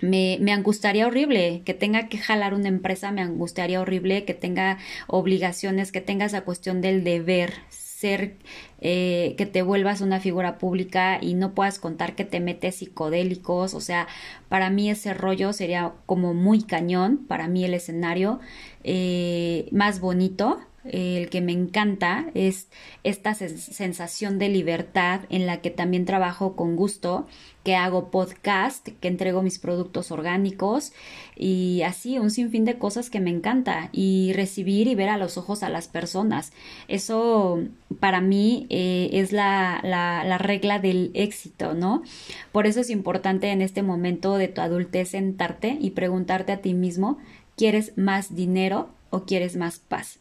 [0.03, 1.62] me, me angustiaría horrible.
[1.64, 4.24] Que tenga que jalar una empresa, me angustiaría horrible.
[4.24, 7.55] Que tenga obligaciones, que tenga esa cuestión del deber
[8.03, 8.34] ser
[8.80, 13.74] eh, que te vuelvas una figura pública y no puedas contar que te metes psicodélicos,
[13.74, 14.09] o sea,
[14.48, 18.40] para mí ese rollo sería como muy cañón, para mí el escenario
[18.82, 22.68] eh, más bonito el que me encanta es
[23.05, 27.26] esta sensación de libertad en la que también trabajo con gusto,
[27.62, 30.93] que hago podcast, que entrego mis productos orgánicos
[31.37, 35.39] y así un sinfín de cosas que me encanta y recibir y ver a los
[35.39, 36.53] ojos a las personas.
[36.89, 37.61] Eso
[38.01, 42.03] para mí eh, es la, la, la regla del éxito, ¿no?
[42.51, 46.74] Por eso es importante en este momento de tu adultez sentarte y preguntarte a ti
[46.74, 47.18] mismo,
[47.57, 50.18] ¿quieres más dinero o quieres más paz?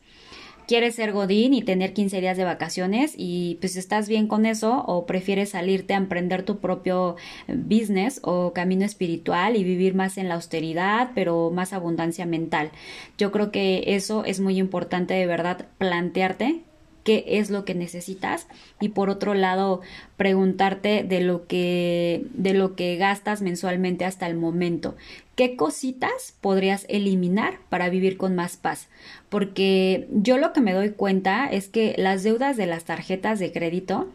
[0.72, 4.86] Quieres ser Godín y tener 15 días de vacaciones y pues estás bien con eso
[4.88, 7.18] o prefieres salirte a emprender tu propio
[7.50, 12.72] eh, business o camino espiritual y vivir más en la austeridad pero más abundancia mental.
[13.18, 16.62] Yo creo que eso es muy importante de verdad plantearte
[17.04, 18.48] qué es lo que necesitas
[18.80, 19.82] y por otro lado
[20.18, 24.96] preguntarte de lo que de lo que gastas mensualmente hasta el momento
[25.36, 28.88] qué cositas podrías eliminar para vivir con más paz
[29.30, 33.52] porque yo lo que me doy cuenta es que las deudas de las tarjetas de
[33.52, 34.08] crédito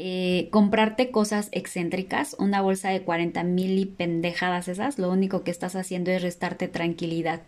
[0.00, 5.50] eh, comprarte cosas excéntricas, una bolsa de 40 mil y pendejadas esas, lo único que
[5.50, 7.40] estás haciendo es restarte tranquilidad.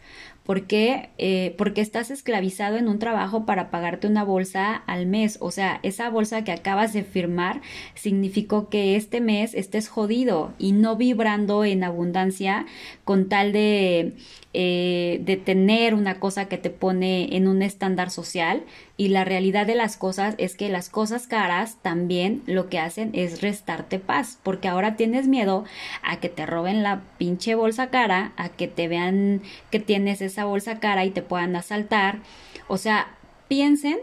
[0.45, 1.11] ¿Por qué?
[1.19, 5.37] Eh, porque estás esclavizado en un trabajo para pagarte una bolsa al mes.
[5.41, 7.61] O sea, esa bolsa que acabas de firmar
[7.95, 12.67] significó que este mes estés jodido y no vibrando en abundancia
[13.05, 14.15] con tal de
[14.53, 18.65] eh, de tener una cosa que te pone en un estándar social
[18.97, 23.11] y la realidad de las cosas es que las cosas caras también lo que hacen
[23.13, 25.63] es restarte paz porque ahora tienes miedo
[26.03, 30.40] a que te roben la pinche bolsa cara, a que te vean que tienes esa
[30.45, 32.21] bolsa cara y te puedan asaltar.
[32.69, 33.15] O sea,
[33.49, 33.99] piensen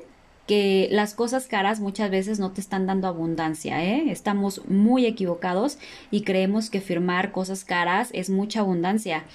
[0.47, 4.05] que las cosas caras muchas veces no te están dando abundancia, ¿eh?
[4.09, 5.77] Estamos muy equivocados
[6.09, 9.25] y creemos que firmar cosas caras es mucha abundancia.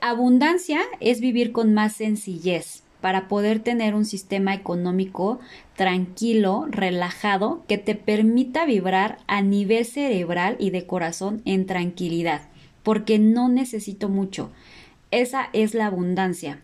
[0.00, 5.40] Abundancia es vivir con más sencillez para poder tener un sistema económico
[5.76, 12.48] tranquilo, relajado, que te permita vibrar a nivel cerebral y de corazón en tranquilidad,
[12.82, 14.50] porque no necesito mucho.
[15.12, 16.62] Esa es la abundancia.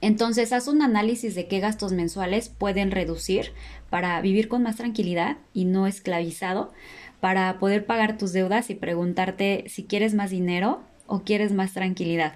[0.00, 3.52] Entonces, haz un análisis de qué gastos mensuales pueden reducir
[3.90, 6.72] para vivir con más tranquilidad y no esclavizado,
[7.20, 12.34] para poder pagar tus deudas y preguntarte si quieres más dinero o quieres más tranquilidad?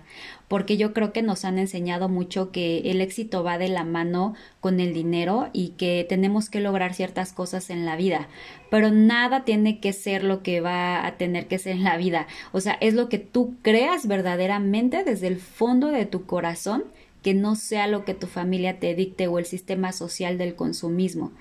[0.49, 4.35] Porque yo creo que nos han enseñado mucho que el éxito va de la mano
[4.61, 8.29] con el dinero y que tenemos que lograr ciertas cosas en la vida,
[8.71, 12.27] pero nada tiene que ser lo que va a tener que ser en la vida.
[12.53, 16.85] O sea, es lo que tú creas verdaderamente desde el fondo de tu corazón,
[17.23, 21.33] que no sea lo que tu familia te dicte o el sistema social del consumismo.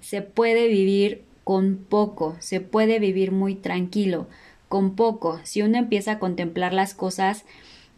[0.00, 4.26] Se puede vivir con poco, se puede vivir muy tranquilo
[4.68, 7.44] con poco, si uno empieza a contemplar las cosas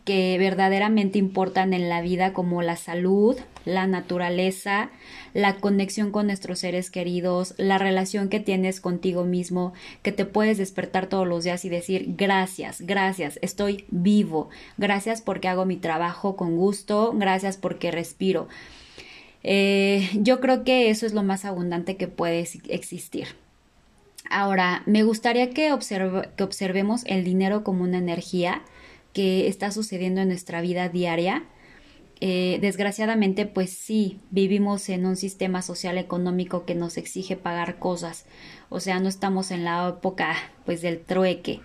[0.06, 4.90] que verdaderamente importan en la vida como la salud, la naturaleza,
[5.34, 10.58] la conexión con nuestros seres queridos, la relación que tienes contigo mismo, que te puedes
[10.58, 14.48] despertar todos los días y decir gracias, gracias, estoy vivo,
[14.78, 18.46] gracias porque hago mi trabajo con gusto, gracias porque respiro.
[19.42, 23.26] Eh, yo creo que eso es lo más abundante que puede existir.
[24.30, 25.72] Ahora, me gustaría que,
[26.36, 28.62] que observemos el dinero como una energía
[29.12, 31.44] que está sucediendo en nuestra vida diaria.
[32.20, 38.26] Eh, desgraciadamente, pues sí, vivimos en un sistema social económico que nos exige pagar cosas.
[38.68, 41.60] O sea, no estamos en la época pues del trueque.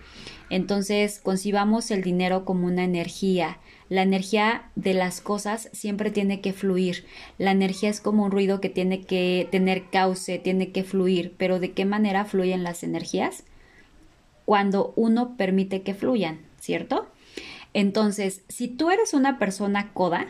[0.52, 3.58] Entonces, concibamos el dinero como una energía
[3.92, 7.04] la energía de las cosas siempre tiene que fluir.
[7.36, 11.34] La energía es como un ruido que tiene que tener cauce, tiene que fluir.
[11.36, 13.44] Pero ¿de qué manera fluyen las energías?
[14.46, 17.06] Cuando uno permite que fluyan, ¿cierto?
[17.74, 20.28] Entonces, si tú eres una persona coda,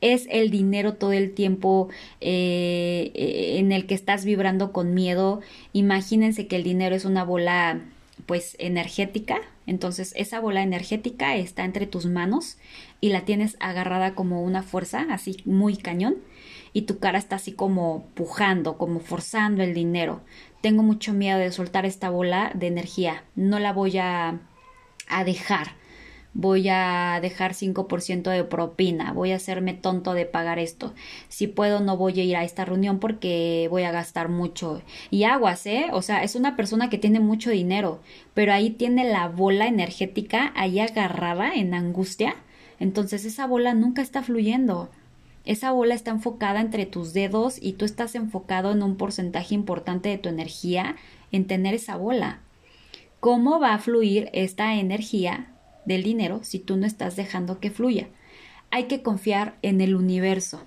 [0.00, 1.90] es el dinero todo el tiempo
[2.22, 3.12] eh,
[3.58, 5.42] en el que estás vibrando con miedo.
[5.74, 7.82] Imagínense que el dinero es una bola
[8.26, 9.40] pues energética.
[9.66, 12.58] Entonces esa bola energética está entre tus manos
[13.00, 16.16] y la tienes agarrada como una fuerza, así muy cañón.
[16.74, 20.22] y tu cara está así como pujando, como forzando el dinero.
[20.62, 24.40] Tengo mucho miedo de soltar esta bola de energía, no la voy a,
[25.08, 25.81] a dejar
[26.34, 30.94] voy a dejar 5% de propina, voy a hacerme tonto de pagar esto.
[31.28, 34.82] Si puedo, no voy a ir a esta reunión porque voy a gastar mucho.
[35.10, 35.86] Y aguas, ¿eh?
[35.92, 38.00] O sea, es una persona que tiene mucho dinero,
[38.34, 42.36] pero ahí tiene la bola energética ahí agarrada en angustia.
[42.80, 44.90] Entonces esa bola nunca está fluyendo.
[45.44, 50.08] Esa bola está enfocada entre tus dedos y tú estás enfocado en un porcentaje importante
[50.08, 50.96] de tu energía
[51.32, 52.40] en tener esa bola.
[53.18, 55.51] ¿Cómo va a fluir esta energía
[55.84, 58.08] del dinero si tú no estás dejando que fluya.
[58.70, 60.62] Hay que confiar en el universo.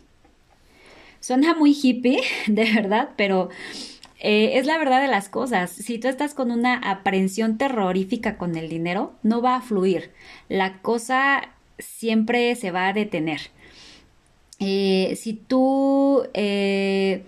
[1.19, 3.49] Suena muy hippie, de verdad, pero
[4.19, 5.71] eh, es la verdad de las cosas.
[5.71, 10.11] Si tú estás con una aprehensión terrorífica con el dinero, no va a fluir.
[10.49, 11.49] La cosa
[11.79, 13.41] siempre se va a detener.
[14.59, 17.23] Eh, si tú, eh,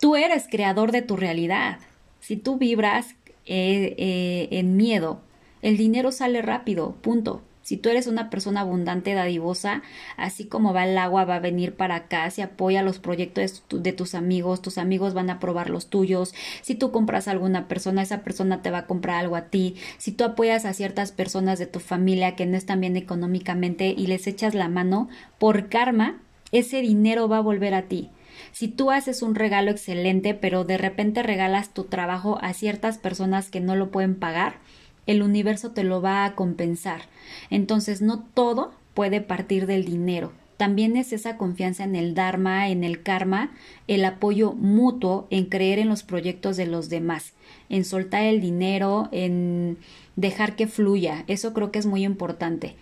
[0.00, 1.78] tú eres creador de tu realidad,
[2.20, 3.14] si tú vibras
[3.46, 5.20] en miedo,
[5.64, 7.40] el dinero sale rápido, punto.
[7.62, 9.82] Si tú eres una persona abundante, dadivosa,
[10.18, 13.92] así como va el agua, va a venir para acá, si apoya los proyectos de,
[13.94, 18.02] tus amigos, tus amigos van a aprobar los tuyos, si tú compras a alguna persona,
[18.02, 21.58] esa persona te va a comprar algo a ti, si tú apoyas a ciertas personas
[21.58, 25.08] de tu familia que no están bien económicamente y les echas la mano,
[25.38, 26.20] por karma,
[26.52, 28.10] ese dinero va a volver a ti.
[28.52, 33.50] Si tú haces un regalo excelente, pero de repente regalas tu trabajo a ciertas personas
[33.50, 34.58] que no lo pueden pagar,
[35.06, 37.02] el universo te lo va a compensar.
[37.50, 40.32] Entonces, no todo puede partir del dinero.
[40.56, 43.50] También es esa confianza en el Dharma, en el karma,
[43.88, 47.32] el apoyo mutuo, en creer en los proyectos de los demás,
[47.68, 49.78] en soltar el dinero, en
[50.14, 51.24] dejar que fluya.
[51.26, 52.76] Eso creo que es muy importante.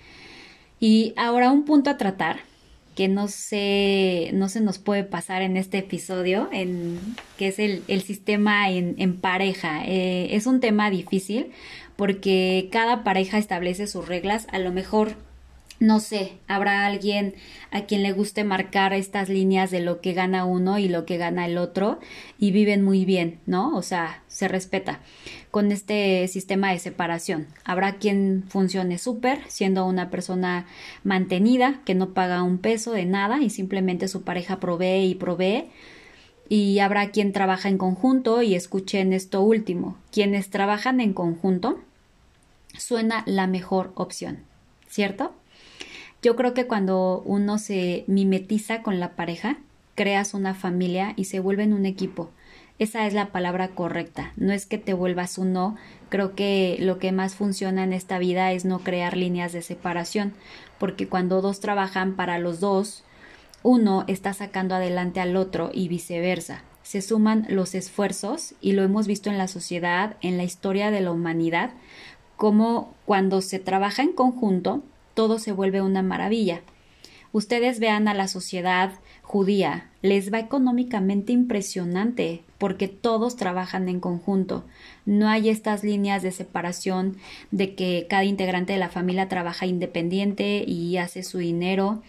[0.81, 2.41] Y ahora un punto a tratar
[2.95, 6.99] que no se, no se nos puede pasar en este episodio, en,
[7.39, 9.83] que es el, sistema en, pareja.
[9.87, 11.53] Eh, es un tema difícil
[11.97, 15.17] porque cada pareja establece sus reglas, a lo mejor
[15.83, 17.35] no sé, habrá alguien
[17.73, 21.17] a quien le guste marcar estas líneas de lo que gana uno y lo que
[21.17, 21.99] gana el otro
[22.39, 23.77] y viven muy bien, ¿no?
[23.77, 25.01] O sea, se respeta
[25.51, 27.49] con este sistema de separación.
[27.65, 30.67] Habrá quien funcione súper, siendo una persona
[31.03, 35.65] mantenida, que no paga un peso de nada y simplemente su pareja provee y provee.
[36.55, 39.97] Y habrá quien trabaja en conjunto y escuchen esto último.
[40.11, 41.81] Quienes trabajan en conjunto
[42.77, 44.41] suena la mejor opción,
[44.87, 45.33] ¿cierto?
[46.21, 49.57] Yo creo que cuando uno se mimetiza con la pareja,
[49.95, 52.29] creas una familia y se vuelven un equipo.
[52.79, 54.35] Esa es la palabra correcta.
[54.37, 55.79] No es que te vuelvas uno.
[56.11, 60.35] Creo que lo que más funciona en esta vida es no crear líneas de separación,
[60.79, 63.05] porque cuando dos trabajan para los dos,
[63.63, 66.63] uno está sacando adelante al otro y viceversa.
[66.83, 71.01] Se suman los esfuerzos y lo hemos visto en la sociedad, en la historia de
[71.01, 71.71] la humanidad,
[72.37, 74.83] como cuando se trabaja en conjunto,
[75.15, 76.63] todo se vuelve una maravilla.
[77.33, 78.93] Ustedes vean a la sociedad
[79.23, 84.65] judía, les va económicamente impresionante porque todos trabajan en conjunto.
[85.07, 87.17] No hay estas líneas de separación
[87.51, 92.03] de que cada integrante de la familia trabaja independiente y hace su dinero.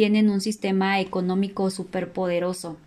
[0.00, 2.78] Tienen un sistema económico superpoderoso.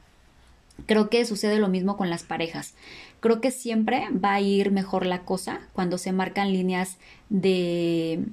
[0.87, 2.73] Creo que sucede lo mismo con las parejas.
[3.19, 6.97] Creo que siempre va a ir mejor la cosa cuando se marcan líneas
[7.29, 8.25] de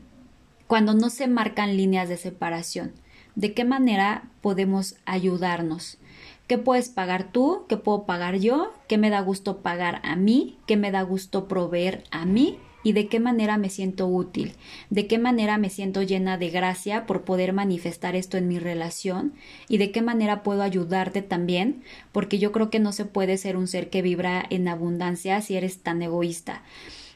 [0.67, 2.93] cuando no se marcan líneas de separación.
[3.35, 5.99] ¿De qué manera podemos ayudarnos?
[6.47, 7.67] ¿Qué puedes pagar tú?
[7.69, 8.73] ¿Qué puedo pagar yo?
[8.89, 10.57] ¿Qué me da gusto pagar a mí?
[10.67, 12.59] ¿Qué me da gusto proveer a mí?
[12.83, 14.53] Y de qué manera me siento útil,
[14.89, 19.35] de qué manera me siento llena de gracia por poder manifestar esto en mi relación
[19.69, 23.57] y de qué manera puedo ayudarte también, porque yo creo que no se puede ser
[23.57, 26.63] un ser que vibra en abundancia si eres tan egoísta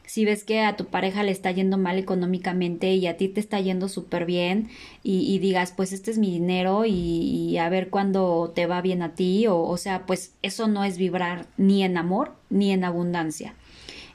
[0.05, 3.39] si ves que a tu pareja le está yendo mal económicamente y a ti te
[3.39, 4.69] está yendo súper bien
[5.03, 9.15] y, digas, pues este es mi dinero y, a ver cuándo te va bien a
[9.15, 13.55] ti, o, o sea, pues eso no es vibrar ni en amor ni en abundancia.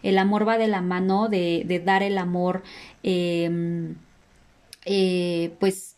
[0.03, 2.63] El amor va de la mano de, dar el amor,
[3.03, 3.97] em,
[4.85, 5.97] eh, pues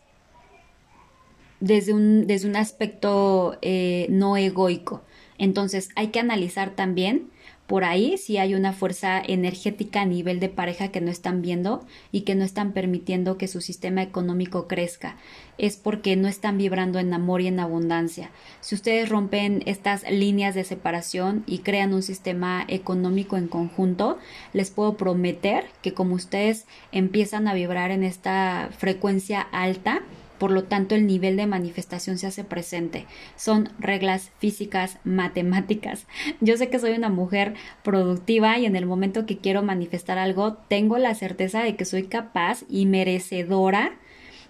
[1.60, 5.02] desde un, desde un aspecto eh, no egoico.
[5.38, 7.31] Entonces hay que analizar también
[7.72, 11.86] por ahí si hay una fuerza energética a nivel de pareja que no están viendo
[12.10, 15.16] y que no están permitiendo que su sistema económico crezca.
[15.56, 18.30] Es porque no están vibrando en amor y en abundancia.
[18.60, 24.18] Si ustedes rompen estas líneas de separación y crean un sistema económico en conjunto,
[24.52, 30.02] les puedo prometer que como ustedes empiezan a vibrar en esta frecuencia alta,
[30.42, 33.06] por lo tanto el nivel de manifestación se hace presente.
[33.36, 36.08] Son reglas físicas, matemáticas.
[36.40, 40.54] Yo sé que soy una mujer productiva y en el momento que quiero manifestar algo,
[40.54, 44.00] tengo la certeza de que soy capaz y merecedora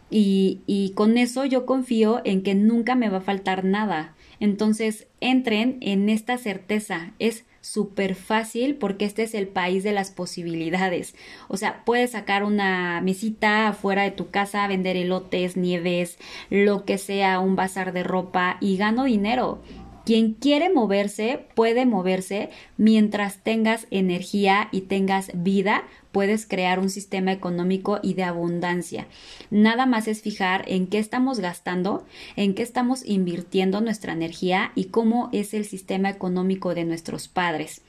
[0.09, 4.14] y, y con eso yo confío en que nunca me va a faltar nada.
[4.40, 7.12] Entonces, entren en esta certeza.
[7.18, 11.14] Es súper fácil porque este es el país de las posibilidades.
[11.48, 16.18] O sea, puedes sacar una mesita afuera de tu casa, vender elotes, nieves,
[16.50, 19.62] lo que sea, un bazar de ropa y gano dinero.
[20.05, 27.30] Quien quiere moverse puede moverse mientras tengas energía y tengas vida, puedes crear un sistema
[27.32, 29.07] económico y de abundancia.
[29.50, 34.86] Nada más es fijar en qué estamos gastando, en qué estamos invirtiendo nuestra energía y
[34.86, 37.82] cómo es el sistema económico de nuestros padres.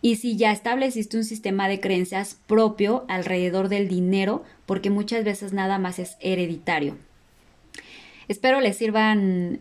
[0.00, 5.52] Y si ya estableciste un sistema de creencias propio alrededor del dinero, porque muchas veces
[5.52, 6.96] nada más es hereditario.
[8.28, 9.60] Espero les sirvan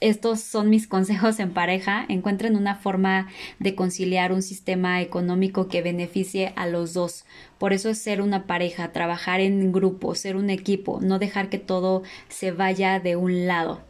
[0.00, 2.04] estos son mis consejos en pareja.
[2.08, 3.28] Encuentren una forma
[3.58, 7.24] de conciliar un sistema económico que beneficie a los dos.
[7.58, 11.58] Por eso es ser una pareja, trabajar en grupo, ser un equipo, no dejar que
[11.58, 13.80] todo se vaya de un lado.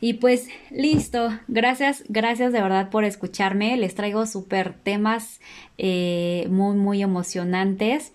[0.00, 3.76] Y pues listo, gracias, gracias de verdad por escucharme.
[3.78, 5.40] Les traigo súper temas
[5.78, 8.12] eh, muy, muy emocionantes.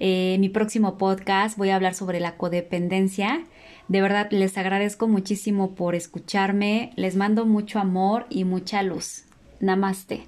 [0.00, 3.44] Eh, mi próximo podcast voy a hablar sobre la codependencia.
[3.88, 6.92] De verdad, les agradezco muchísimo por escucharme.
[6.96, 9.24] Les mando mucho amor y mucha luz.
[9.60, 10.24] Namaste.